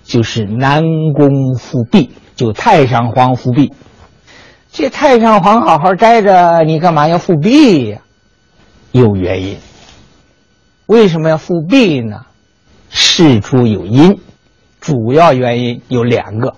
[0.04, 0.80] 就是南
[1.14, 3.74] 宫复辟，就太上皇复辟。
[4.72, 8.00] 这太上皇好好待着，你干嘛要复辟呀？
[8.90, 9.58] 有原因。
[10.86, 12.24] 为什么要复辟呢？
[12.88, 14.18] 事出有因，
[14.80, 16.56] 主要原因有两个，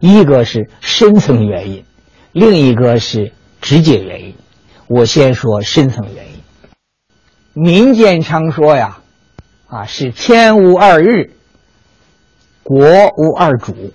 [0.00, 1.84] 一个是深层原因，
[2.32, 4.34] 另一个是直接原因。
[4.88, 6.42] 我先说深层原因。
[7.54, 8.98] 民间常说呀。
[9.68, 11.30] 啊，是天无二日，
[12.64, 12.84] 国
[13.16, 13.94] 无二主。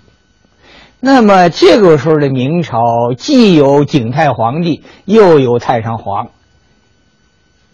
[1.00, 2.80] 那么这个时候的明朝，
[3.16, 6.28] 既有景泰皇帝，又有太上皇，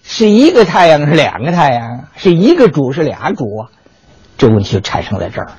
[0.03, 3.71] 是一个太阳是两个太阳，是一个主是俩主啊？
[4.37, 5.53] 这问题就产生在这儿。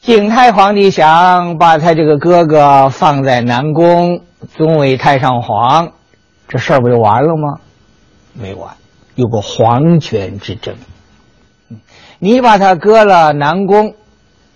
[0.00, 4.20] 景泰皇帝想把他这个哥哥放在南宫，
[4.54, 5.92] 尊为太上皇，
[6.46, 7.58] 这事儿不就完了吗？
[8.32, 8.74] 没完，
[9.16, 10.76] 有个皇权之争。
[12.20, 13.94] 你把他搁了南宫，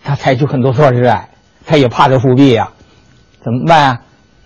[0.05, 1.29] 他采取很多措施啊，
[1.69, 2.71] 他也怕这复辟呀，
[3.45, 4.01] 怎么办啊？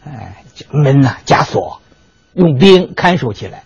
[0.05, 1.81] 哎，门呐加锁，
[2.35, 3.63] 用兵看守起来。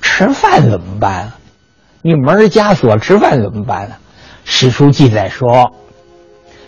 [0.00, 1.38] 吃饭怎么办啊？
[2.00, 3.96] 你门加锁，吃饭怎么办呢？
[4.46, 5.74] 史书记载说：“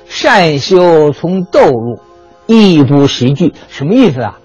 [0.07, 2.03] 善修从窦入，
[2.46, 4.38] 亦不食具。”什么意思啊？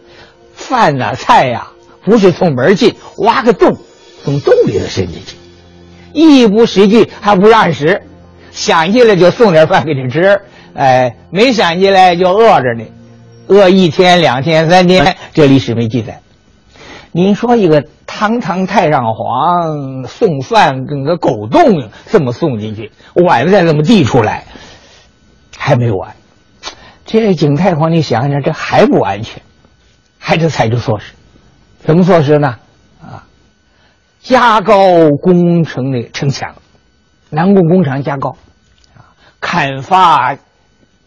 [0.53, 1.67] 饭呐菜呀，
[2.05, 3.75] 不是从门进，挖个洞，
[4.23, 5.35] 从洞里头伸进去。
[6.13, 8.03] 一不识句还不让食，
[8.51, 10.39] 想进来就送点饭给你吃，
[10.75, 12.85] 哎，没想起来就饿着呢，
[13.47, 16.21] 饿一天两天三天，这历史没记载。
[17.11, 24.45] 您说一个堂堂太上皇送饭跟个狗洞这么送进去，碗再这么递出来，
[25.55, 26.15] 还没完。
[27.05, 29.43] 这景泰皇帝想想，这还不安全，
[30.17, 31.13] 还得采取措施。
[31.85, 32.55] 什么措施呢？
[32.99, 33.25] 啊
[34.21, 36.55] 加高工程的城墙，
[37.29, 38.37] 南宫工程加高，
[38.95, 39.11] 啊，
[39.41, 40.37] 砍伐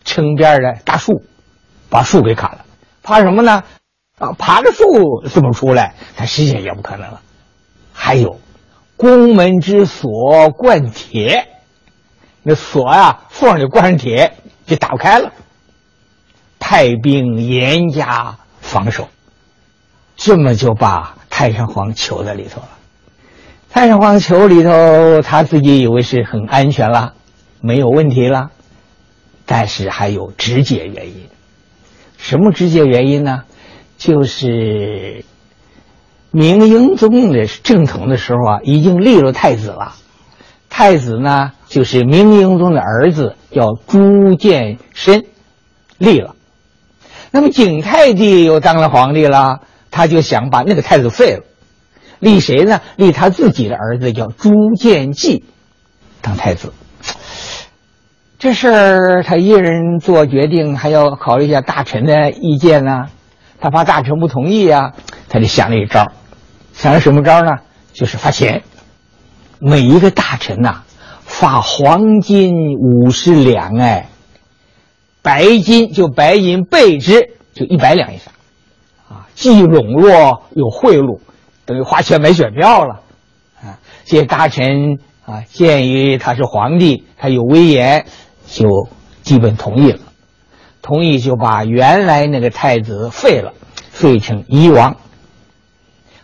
[0.06, 1.22] 城边的大树，
[1.90, 2.64] 把树给砍了，
[3.02, 3.64] 怕什么呢？
[4.18, 5.94] 啊，爬着树怎么出来？
[6.16, 7.20] 他实际上也不可能了。
[7.92, 8.40] 还有，
[8.96, 11.48] 宫门之锁灌铁，
[12.42, 14.32] 那锁呀缝里灌上铁
[14.64, 15.32] 就打不开了。
[16.58, 19.08] 派兵严加防守，
[20.16, 22.68] 这么就把太上皇囚在里头了。
[23.68, 27.12] 太上皇囚里头，他自己以为是很安全了，
[27.60, 28.50] 没有问题了，
[29.46, 31.28] 但是还有直接原因。
[32.18, 33.44] 什么直接原因呢？
[33.96, 35.24] 就是
[36.30, 39.94] 明英宗的正统的时候啊，已经立了太子了。
[40.68, 45.24] 太子呢，就是明英宗的儿子，叫朱见深，
[45.96, 46.34] 立了。
[47.30, 51.44] 那么景泰帝又当了皇帝了，他就想把那个太子废了。
[52.18, 52.80] 立谁呢？
[52.96, 55.44] 立他自己的儿子，叫朱见济，
[56.20, 56.72] 当太子。
[58.38, 63.06] 这事儿他一人做决定，还要考虑一下大臣的意见呢。
[63.58, 64.92] 他怕大臣不同意啊，
[65.30, 66.12] 他就想了一招。
[66.74, 67.52] 想了什么招呢？
[67.94, 68.62] 就是发钱，
[69.58, 70.82] 每一个大臣呐，
[71.20, 74.08] 发黄金五十两，哎，
[75.22, 78.34] 白金就白银倍之，就一百两以上，
[79.08, 81.20] 啊，既笼络又贿赂。
[81.64, 83.00] 等于花钱买选票了，
[83.60, 83.80] 啊！
[84.04, 88.04] 这些大臣啊，鉴于他是皇帝，他有威严，
[88.46, 88.88] 就
[89.22, 89.98] 基本同意了。
[90.82, 93.52] 同意就把原来那个太子废了，
[93.90, 94.96] 废成夷王，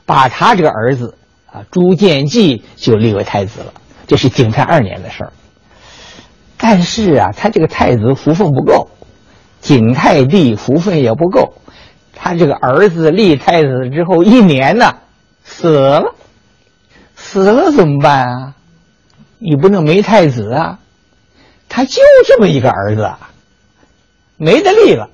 [0.07, 1.17] 把他这个儿子
[1.47, 3.73] 啊朱见济就立为太子了。
[4.07, 5.33] 这是景泰二年的事儿。
[6.59, 8.89] 但是啊，他这个太子福分不够，
[9.61, 11.55] 景泰帝福分也不够，
[12.15, 14.95] 他这个儿子立太子之后一年呢。
[15.45, 16.15] 死了，
[17.17, 18.55] 死了怎么办啊？
[19.41, 20.79] 你不能没太子啊！
[21.75, 23.11] 他就这么一个儿子，
[24.37, 25.09] 没得立了。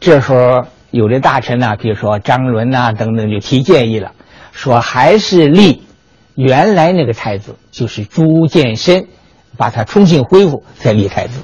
[0.00, 4.14] 这时候有的大臣呐、比如说张伦呐、等等，就提建议了，
[4.50, 5.84] 说还是立
[6.34, 9.06] 原来那个太子，就是朱见深，
[9.56, 11.40] 把他重新恢复，再立太子。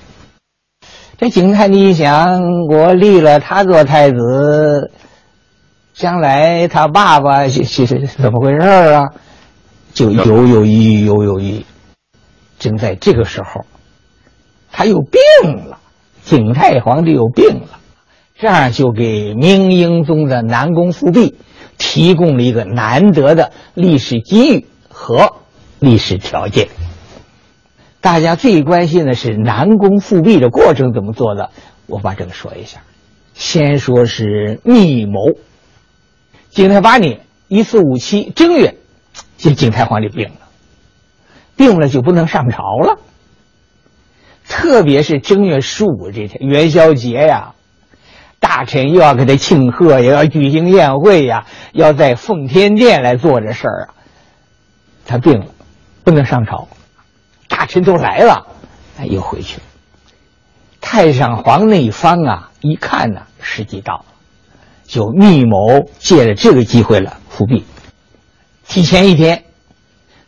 [1.16, 4.90] 这景泰你一想，我立了他做太子，
[5.92, 9.05] 将来他爸爸是是是怎么回事儿啊？
[9.92, 11.66] 就犹犹豫豫，犹犹豫豫。
[12.59, 13.64] 正在这个时候，
[14.77, 15.20] 他又病
[15.68, 15.79] 了，
[16.25, 17.79] 景泰皇帝又病了，
[18.37, 21.37] 这样就给明英宗的南宫复辟
[21.79, 25.37] 提供了一个难得的历史机遇和
[25.79, 26.66] 历史条件。
[28.01, 31.51] 大家最关心的是南宫复辟的过程怎么做的，
[31.87, 32.81] 我把这个说一下。
[33.33, 35.20] 先说是密谋。
[36.51, 38.75] 景泰八年（一四五七）正月，
[39.39, 40.49] 这景泰皇帝病了，
[41.55, 42.99] 病了就不能上朝了。
[44.49, 47.55] 特别是正月十五这天元宵节呀，
[48.40, 53.95] 大臣又要给他庆贺，也要举行宴会呀，要在奉天殿来做这事儿啊。
[55.07, 55.47] 他病了，
[56.05, 56.68] 不能上朝。
[57.49, 58.47] 大臣都来了，
[58.99, 59.62] 哎，又回去了。
[60.80, 64.05] 太上皇那一方啊，一看呢，时机到了，
[64.84, 67.64] 就密谋借着这个机会了复辟。
[68.66, 69.45] 提前一天，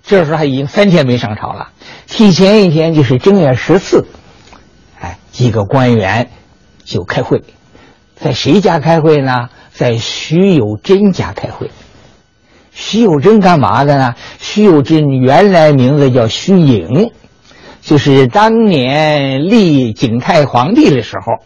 [0.03, 1.73] 这时候他已经三天没上朝了。
[2.07, 4.07] 提前一天就是正月十四，
[5.01, 6.31] 哎，几个官员
[6.85, 7.43] 就开会，
[8.15, 9.49] 在谁家开会呢？
[9.73, 11.71] 在徐有贞家开会。
[12.73, 14.15] 徐有贞干嘛的呢？
[14.39, 17.11] 徐有贞原来名字叫徐颖，
[17.81, 21.45] 就是当年立景泰皇帝的时候，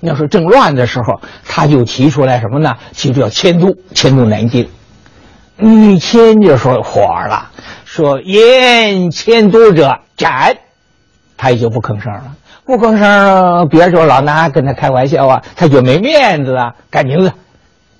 [0.00, 2.74] 那时候正乱的时候，他就提出来什么呢？
[2.94, 4.68] 提出要迁都，迁都南京。
[5.58, 7.51] 一迁就说火了，
[7.94, 10.56] 说言迁都者斩，
[11.36, 12.36] 他也就不吭声了。
[12.64, 17.34] 不吭声，别说老拿跟他开玩笑啊，他就没面子啊，改名字。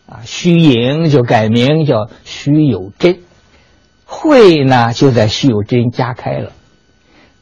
[0.08, 3.18] 啊，徐颖就改名叫徐有贞，
[4.06, 6.52] 会呢就在徐有贞家开了，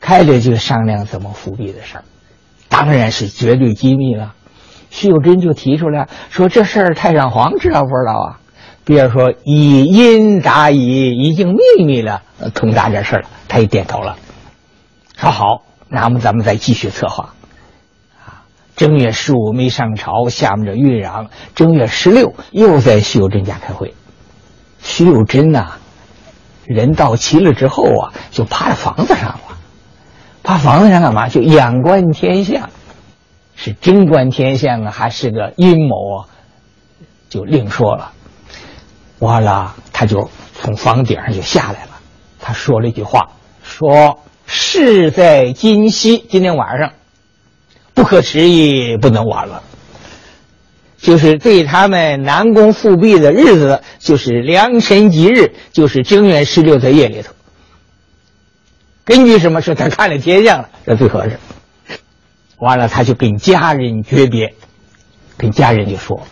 [0.01, 2.05] 开了就商量怎么复辟的事儿，
[2.69, 4.35] 当然是绝对机密了。
[4.91, 8.41] 徐有贞就提出来说：“这事儿太上皇知道不知道啊？”
[8.85, 12.23] 比如说以因答以，已经秘密了，
[12.55, 13.29] 通达这事了。
[13.47, 14.17] 他也点头了，
[15.17, 17.35] 说好，那么咱们再继续策划。
[18.25, 18.45] 啊
[18.77, 21.29] 正月十五没上朝，下面这豫壤。
[21.55, 23.95] 正月十六又在徐有贞家开会。
[24.81, 25.73] 徐有贞呐，
[26.65, 29.41] 人到齐了之后啊，就趴在房子上了。
[30.43, 31.29] 趴房子上干嘛？
[31.29, 32.71] 就仰观天象，
[33.55, 36.27] 是真观天象啊，还是个阴谋啊？
[37.29, 38.13] 就另说了。
[39.21, 40.29] 完了，他就
[40.61, 41.91] 从房顶上就下来了。
[42.41, 43.31] 他说了一句话，
[43.63, 46.93] 说：“事在今夕，今天晚上。”
[47.95, 49.63] 不可迟疑，不能晚了。
[50.97, 57.33] 就是对他们南宫复辟的日子，就是良辰吉日，就是正月十六的夜里头。
[59.05, 59.75] 根据什么说？
[59.75, 61.39] 他看了天象了，这最合适。
[62.59, 64.55] 完了，他就跟家人诀别，
[65.37, 66.27] 跟家人就说，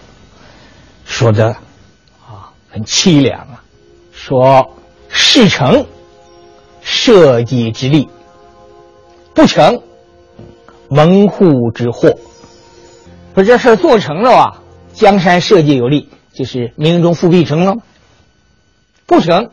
[1.04, 1.56] 说的
[2.70, 3.62] 很凄凉啊，
[4.12, 4.74] 说
[5.08, 5.86] 事成，
[6.80, 8.08] 社稷之利；
[9.34, 9.82] 不成。
[10.90, 12.18] 门户之祸，
[13.34, 14.62] 说这事做成了啊，
[14.94, 17.74] 江山社稷有利，就是明中复辟成了；
[19.04, 19.50] 不成，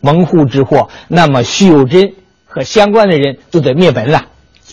[0.00, 2.12] 门户之祸，那么徐有贞
[2.44, 4.26] 和相关的人就得灭门了，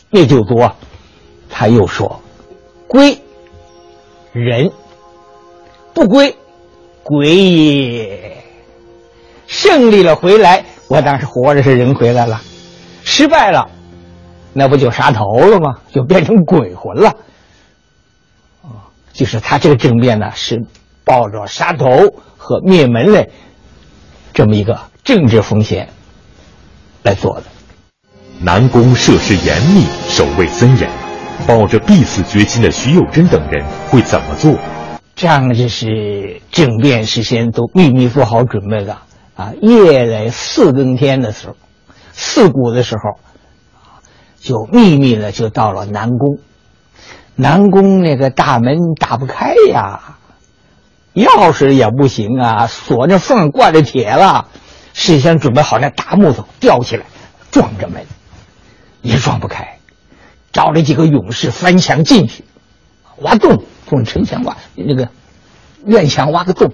[0.09, 0.75] 灭九族啊。
[1.49, 2.21] 他又说：
[2.89, 3.17] 归
[4.33, 4.73] 人，
[5.93, 6.35] 不归
[7.07, 8.43] 鬼也。
[9.47, 12.41] 胜利了回来，我当时活着是人回来了；
[13.05, 13.69] 失败了。
[14.51, 15.77] 那不就杀头了吗？
[15.89, 17.11] 就变成鬼魂了。
[18.61, 20.65] 啊，就是他这个政变呢，是
[21.05, 21.87] 抱着杀头
[22.35, 23.29] 和灭门的
[24.33, 25.87] 这么一个政治风险
[27.03, 27.43] 来做的。
[28.41, 30.89] 南宫设施严密，守卫森严，
[31.47, 34.53] 抱着必死决心的徐有贞等人会怎么做？
[35.17, 38.99] 这样就是政变事先都秘密做好准备的
[39.35, 39.51] 啊！
[39.61, 41.55] 夜来四更天的时候，
[42.13, 43.19] 四鼓的时候。
[44.39, 46.37] 就秘密的就到了南宫，
[47.35, 50.17] 南宫那个大门打不开呀，
[51.13, 54.47] 钥匙也不行啊，锁着缝挂着铁了，
[54.93, 57.05] 事先准备好那大木头吊起来
[57.51, 58.05] 撞着门，
[59.01, 59.79] 也撞不开，
[60.53, 62.45] 找了几个勇士翻墙进去，
[63.17, 65.09] 挖洞，从城墙挖那个
[65.85, 66.71] 院墙挖个洞，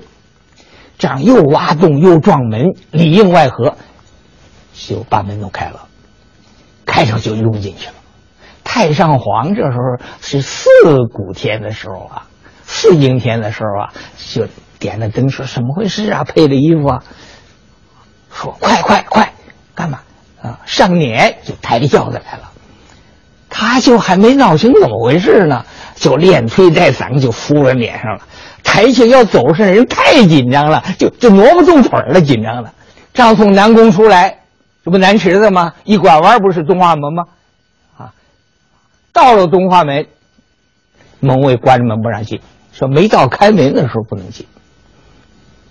[0.98, 3.78] 这样又挖洞又撞门，里应外合，
[4.74, 5.88] 就把门弄开了。
[6.86, 7.94] 开上就拥进去了，
[8.64, 10.70] 太上皇这时候是四
[11.12, 12.28] 鼓天的时候啊，
[12.66, 14.48] 四更天的时候啊，就
[14.80, 16.24] 点了灯说：“怎么回事啊？
[16.24, 17.04] 配的衣服啊？”
[18.34, 19.34] 说：“快快快，
[19.74, 20.02] 干嘛
[20.42, 20.60] 啊？
[20.66, 22.52] 上辇就抬着轿子来了。”
[23.56, 25.64] 他就还没闹清怎么回事呢，
[25.96, 28.24] 就连推带搡就扶了脸上了。
[28.64, 32.74] 抬起要走上，人太紧张了，就就挪不动腿了，紧张了。
[33.14, 34.40] 正从南宫出来，
[34.84, 35.74] 这不南池子吗？
[35.84, 37.24] 一拐弯不是东华门吗？
[37.96, 38.14] 啊，
[39.14, 40.08] 到了东华门，
[41.20, 42.42] 门卫关着门不让进，
[42.72, 44.48] 说没到开门的时候不能进。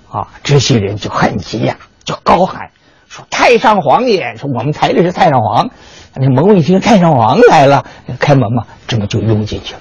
[0.09, 2.70] 啊，这些人就很急呀，就高喊
[3.13, 5.69] 说：“太上皇爷！”说我们抬的是太上皇。
[6.15, 7.85] 那门卫一听太上皇来了，
[8.19, 9.81] 开门嘛，这么就拥进去了。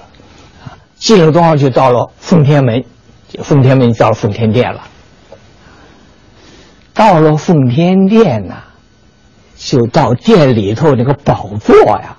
[0.66, 2.84] 啊，进了多少就到了奉天门，
[3.42, 4.82] 奉天门到了奉天殿了。
[6.92, 8.64] 到了奉天殿呐，
[9.56, 12.18] 就到殿里头那个宝座呀，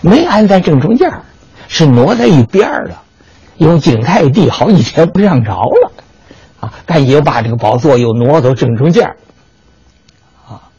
[0.00, 1.08] 没安在正中间
[1.68, 3.00] 是挪在一边了。
[3.58, 5.92] 因为景泰帝好几天不上朝了，
[6.58, 9.16] 啊，但也把这个宝座又挪到正中间儿，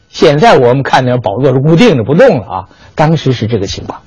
[0.10, 4.02] 现在我们看那宝座是固定的不动了啊，当时是这个情况。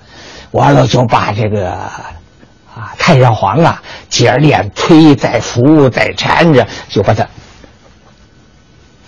[0.51, 7.27] 完了就把这个啊太上皇啊，接着连推再扶再搀着，就把他。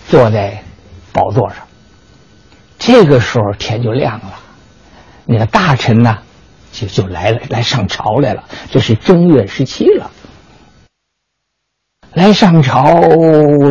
[0.07, 0.63] 坐在
[1.13, 1.59] 宝座上，
[2.79, 4.35] 这个时候天就亮了，
[5.25, 6.19] 那个大臣呢，
[6.73, 8.45] 就就来了，来上朝来了。
[8.71, 10.11] 这是正月十七了，
[12.13, 13.01] 来上朝，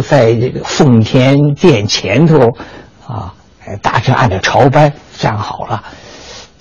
[0.01, 2.57] 在这个奉天殿前头，
[3.13, 3.33] 啊，
[3.81, 5.83] 大臣按照朝班站好了，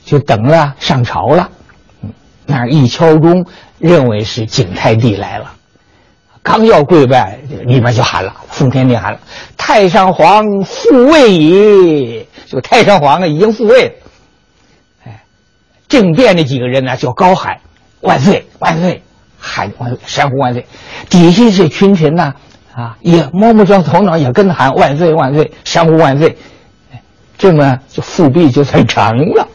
[0.05, 1.48] 就等了上朝了。
[2.44, 3.46] 那一敲钟，
[3.78, 5.50] 认为是景泰帝来了。
[6.42, 9.20] 刚要跪拜，里边就喊了，奉天殿喊了
[9.57, 13.92] ：“太上皇复位矣！”就太上皇啊，已经复位了。
[15.07, 15.22] 哎，
[15.88, 17.61] 正殿那几个人呢，就高喊
[18.03, 19.03] ：“万岁，万岁！”
[19.38, 20.66] 喊万，山呼万岁。
[21.09, 22.34] 底下这群臣呢，
[22.74, 26.36] 啊也摸摸着头脑，也跟着喊：“万岁，万岁！”山呼万岁。
[27.38, 29.48] 这么就复辟就算成了。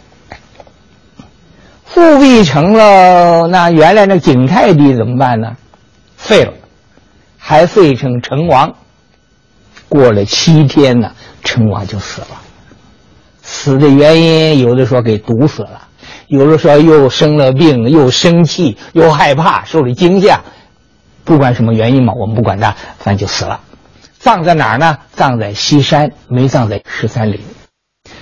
[1.86, 5.56] 复辟成了，那原来那景泰帝怎么办呢？
[6.16, 6.54] 废了。
[7.38, 8.76] 还废成成王，
[9.88, 11.12] 过了七天呢，
[11.46, 12.28] 成王就死了。
[13.42, 15.88] 死的原因，有的说给毒死了，
[16.28, 20.42] 有的说又生了病，又生气，又害怕，受了惊吓。
[21.28, 23.60] 不管什么原因嘛，我们不管他，反正就死了。
[24.18, 24.98] 葬在哪儿呢？
[25.12, 27.42] 葬在西山，没葬在十三陵。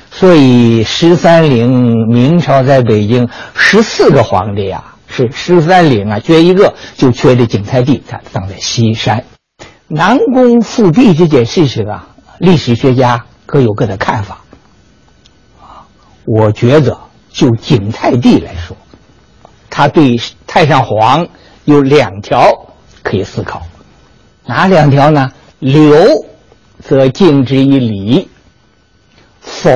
[0.09, 4.95] 所以十三陵，明朝在北京十四个皇帝呀。
[5.07, 9.23] 是十三陵啊，缺一个就缺这景泰帝，他葬在西山。
[9.87, 12.07] 南宫复辟这件事情啊，
[12.39, 14.41] 历史学家各有各的看法。
[16.25, 16.97] 我觉得
[17.29, 18.75] 就景泰帝来说，
[19.69, 21.27] 他对太上皇
[21.65, 22.64] 有两条
[23.05, 23.61] 可以思考，
[24.47, 25.31] 哪两条呢？
[25.59, 26.25] 留
[26.79, 28.27] 则敬之以礼，
[29.39, 29.69] 否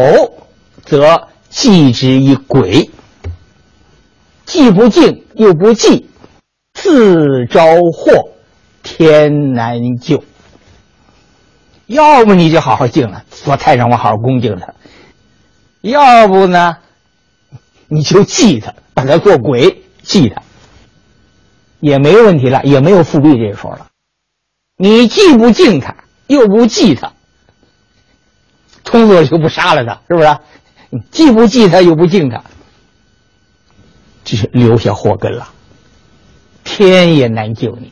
[0.84, 2.90] 则祭之以鬼。
[4.46, 6.10] 既不敬又不祭，
[6.74, 7.62] 自招
[7.94, 8.32] 祸，
[8.82, 10.24] 天难救。
[11.86, 14.74] 要么你就好好敬了，做太上皇好好恭敬他；
[15.82, 16.78] 要不呢，
[17.88, 20.42] 你就祭他，把他做鬼祭他，
[21.80, 23.88] 也没问题了，也没有复辟这一说了。
[24.76, 25.96] 你既不敬他，
[26.28, 27.14] 又不忌他，
[28.84, 30.38] 通俗就不杀了他，是不是？
[31.12, 32.44] 既不忌他，又不敬他。
[34.24, 35.50] 就是留下祸根了，
[36.64, 37.92] 天也难救你。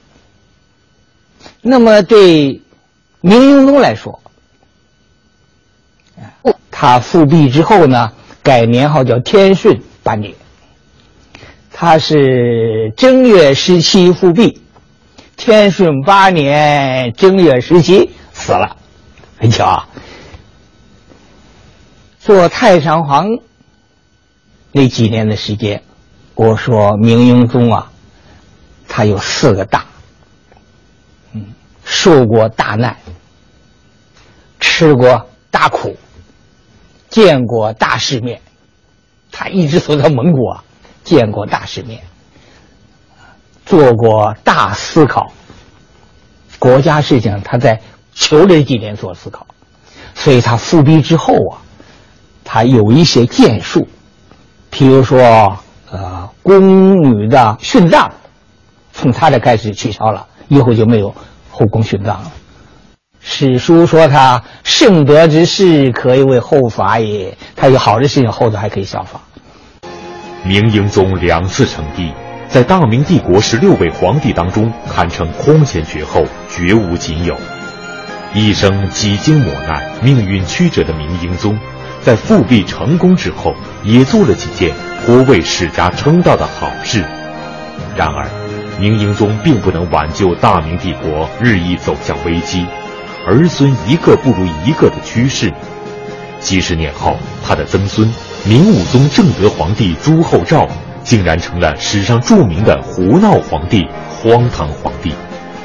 [1.62, 2.62] 那么对
[3.22, 4.22] 明英宗来说，
[6.70, 8.14] 他复辟之后呢，
[8.44, 10.36] 改年号叫天顺八年。
[11.80, 14.59] 他是正月十七复辟，
[15.36, 18.75] 天顺八年正月十七死了，
[19.38, 19.88] 很巧啊。
[22.19, 23.28] 做太上皇
[24.71, 25.84] 那几年的时间。
[26.34, 27.91] 我说明英宗啊，
[28.88, 29.86] 他有四个大，
[31.34, 31.45] 嗯，
[31.86, 32.97] 受过大难，
[34.59, 35.95] 吃过大苦，
[37.11, 38.41] 见过大世面，
[39.32, 40.63] 他一直走在蒙古啊，
[41.08, 42.01] 见过大世面，
[43.66, 45.32] 做过大思考，
[46.60, 47.82] 国家事情他在
[48.14, 49.47] 求这几年做思考，
[50.14, 51.64] 所以他复辟之后啊，
[52.43, 53.88] 他有一些建树，
[54.72, 55.58] 譬如说。
[55.89, 58.12] 呃，宫女的殉葬，
[58.91, 61.16] 从他这开始取消了，以后就没有
[61.49, 62.32] 后宫殉葬了。
[63.22, 67.38] 史书说他圣德之事，可以为后法也。
[67.55, 69.22] 他有好的事情，后头还可以效仿。
[70.44, 72.12] 明英宗两次称帝，
[72.48, 77.36] 在大明帝国十六位皇帝当中堪称空前绝后，绝无仅有。
[78.34, 81.58] 一生几经磨难、命运曲折的明英宗，
[82.02, 84.72] 在复辟成功之后，也做了几件
[85.06, 87.04] 颇为史家称道的好事。
[87.96, 88.30] 然而，
[88.80, 92.66] 明英宗并不能挽救大明帝国日益走向危机，
[93.26, 95.52] 儿孙一个不如一个的趋势。
[96.40, 98.08] 几十年后，他的曾孙
[98.46, 100.68] 明武宗正德皇帝朱厚照，
[101.04, 105.14] 竟然成了史上著名的胡闹皇帝、荒唐皇帝。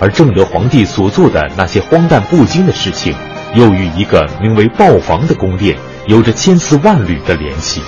[0.01, 3.15] 而正德皇帝所做的那些荒诞不经的事情，
[3.55, 7.81] 又与一个名为豹房的宫殿有着千丝万缕的联系。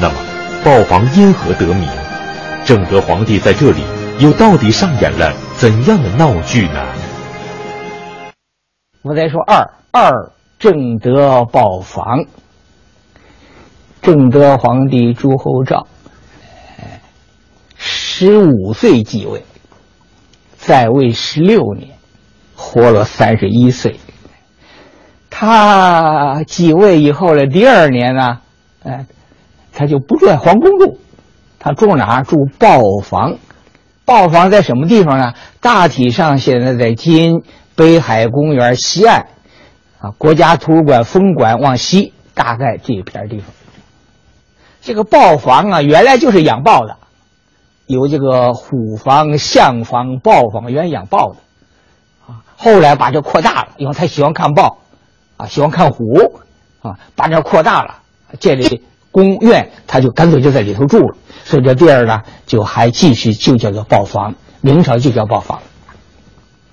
[0.00, 0.14] 那么，
[0.64, 1.88] 豹房因何得名？
[2.64, 3.82] 正德皇帝在这里
[4.18, 6.82] 又到底上演了怎样的闹剧呢？
[9.02, 12.24] 我再说二二正德豹房。
[14.02, 15.86] 正德皇帝朱厚照，
[17.76, 19.44] 十五岁继位。
[20.56, 21.90] 在位十六年，
[22.56, 24.00] 活了三十一岁。
[25.30, 28.40] 他继位以后的第二年呢，
[28.82, 29.06] 哎，
[29.72, 30.98] 他就不住在皇宫住，
[31.60, 32.22] 他住哪儿？
[32.24, 33.38] 住豹房。
[34.04, 35.34] 豹房在什么地方呢？
[35.60, 37.44] 大体上现在在今
[37.76, 39.26] 北海公园西岸，
[40.00, 43.46] 啊，国家图书馆分馆往西，大概这一片地方。
[44.82, 46.96] 这个豹房啊，原来就是养豹的。
[47.86, 51.36] 有这个虎房、象房、豹房，原来养豹的，
[52.26, 54.78] 啊，后来把这扩大了，因为他喜欢看豹，
[55.36, 56.40] 啊，喜欢看虎，
[56.80, 57.96] 啊，把这扩大了，
[58.40, 65.60] 建立宫院，他就干脆就在里头住了，所以这地儿呢，就还继续就叫做豹房，明朝就叫豹房。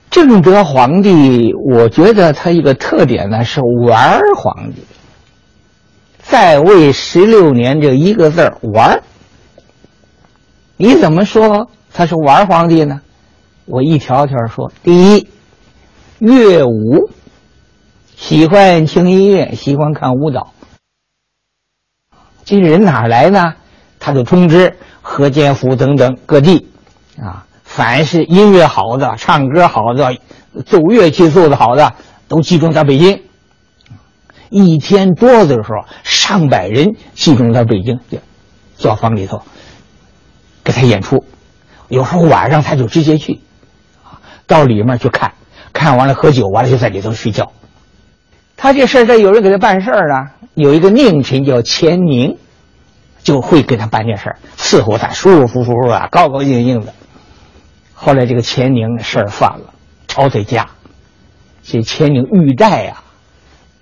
[0.10, 4.84] 正德皇帝，我觉得他一个特点呢是玩皇帝，
[6.30, 9.02] 在位十六年，这一个字玩。
[10.78, 13.02] 你怎么说他是玩皇帝呢？
[13.66, 15.28] 我一条条说：第一，
[16.20, 17.10] 乐舞，
[18.16, 20.54] 喜欢听音乐，喜欢看舞蹈。
[22.46, 23.56] 这人哪来呢？
[24.00, 26.70] 他就通知河间府等等各地，
[27.20, 30.16] 啊，凡是音乐好的、唱歌好的、
[30.64, 31.92] 奏乐器奏的好的，
[32.28, 33.24] 都集中在北京。
[34.50, 38.18] 一天多的时候，上百人集中在北京就
[38.76, 39.42] 作坊里头。
[40.62, 41.26] 给他演出，
[41.88, 43.42] 有时候晚上他就直接去，
[44.04, 45.34] 啊，到里面去看，
[45.74, 47.52] 看完了喝酒，完了就在里头睡觉。
[48.56, 50.32] 他这事儿，这有人给他办事儿呢。
[50.54, 52.38] 有一个佞臣叫钱宁，
[53.24, 56.94] 就会给他办这事儿，伺候他舒舒服服啊，高高兴兴的。
[57.94, 59.74] 后来这个钱宁事儿犯了，
[60.08, 60.70] 抄他家，
[61.64, 63.02] 这钱宁玉带呀，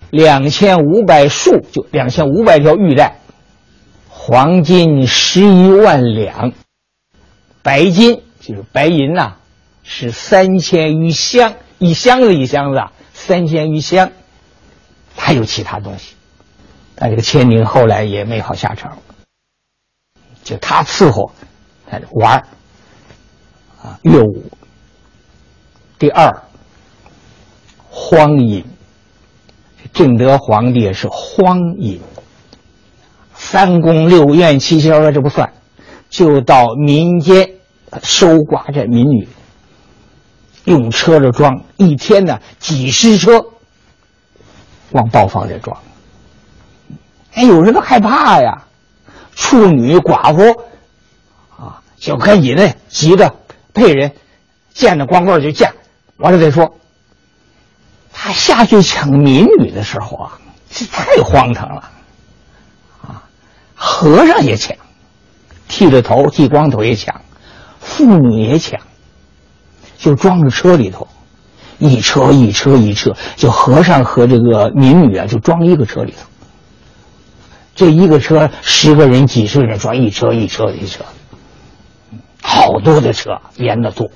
[0.10, 3.18] 两千五百束，就两千五百条玉带，
[4.10, 6.54] 黄金十一万两。
[7.62, 9.36] 白金就是白银呐，
[9.84, 12.82] 是三千余箱，一箱子一箱子，
[13.14, 14.12] 三千余箱。
[15.16, 16.16] 还有其他东西，
[16.96, 19.00] 但这个千宁后来也没好下场，
[20.44, 21.32] 就他伺候，
[21.92, 22.46] 在这玩
[23.82, 24.46] 啊，乐舞。
[26.00, 26.44] 第二，
[27.90, 28.64] 荒淫，
[29.94, 32.02] 正德皇帝是荒淫，
[33.34, 35.54] 三宫六院七窍了，这不算，
[36.10, 37.52] 就到民间。
[38.04, 39.30] 收刮这民女，
[40.66, 43.46] 用车子装，一天呢几十车
[44.92, 45.78] 往包房里装。
[47.34, 48.66] 哎，有人都害怕呀，
[49.36, 50.64] 处女寡妇
[51.56, 53.34] 啊，就赶紧的急着
[53.74, 54.12] 配人，
[54.74, 55.72] 见着光棍就嫁，
[56.18, 56.76] 完了再说。
[58.20, 60.32] 他下去抢民女的时候啊，
[60.72, 61.92] 这太荒唐了
[63.04, 63.24] 啊！
[63.76, 64.76] 和尚也抢，
[65.68, 67.22] 剃着头剃光头也抢。
[67.80, 68.82] 妇女也抢，
[70.00, 71.08] 就装着车里头，
[71.78, 76.28] 一车一车一车，就和尚和这个民女啊，就装一个车里头。
[77.76, 81.06] 这一个车十个人、几十个人装一车一车一车，
[82.42, 84.10] 好多的车连着坐，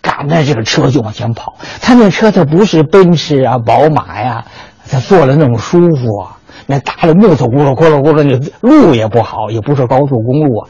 [0.00, 1.56] 赶着这个车就往前跑。
[1.80, 4.44] 他那车他不是奔驰啊、宝马呀，
[4.88, 10.68] 他坐了那么舒服啊，那大的木头轱辘轱辘轱辘，那路也不好，也不是高速公路啊。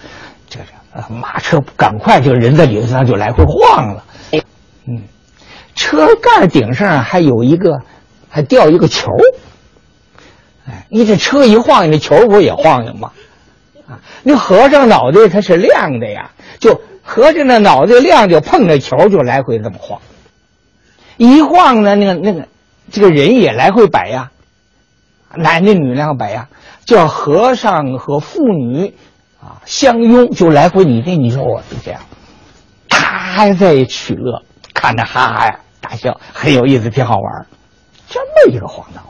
[0.92, 4.02] 啊，马车赶快，这个人在里头上就来回晃了。
[4.88, 5.02] 嗯，
[5.76, 7.78] 车盖顶上还有一个，
[8.28, 9.08] 还掉一个球。
[10.68, 13.12] 哎，你这车一晃，那球不也晃悠吗？
[13.88, 16.28] 啊，那和尚脑袋它是亮的呀，
[16.58, 16.80] 就
[17.10, 20.00] 和尚那脑袋亮，就碰着球就来回这么晃。
[21.16, 22.46] 一晃呢，那个那个
[22.92, 24.30] 这个人也来回摆呀，
[25.34, 26.48] 男的女的摆呀，
[26.84, 28.94] 叫和尚和妇女。
[29.42, 32.02] 啊，相拥就来回你对你说我就这样，
[32.90, 34.42] 他还在取乐，
[34.74, 37.46] 看着哈哈呀大笑，很有意思，挺好玩
[38.10, 39.00] 这么一个黄道。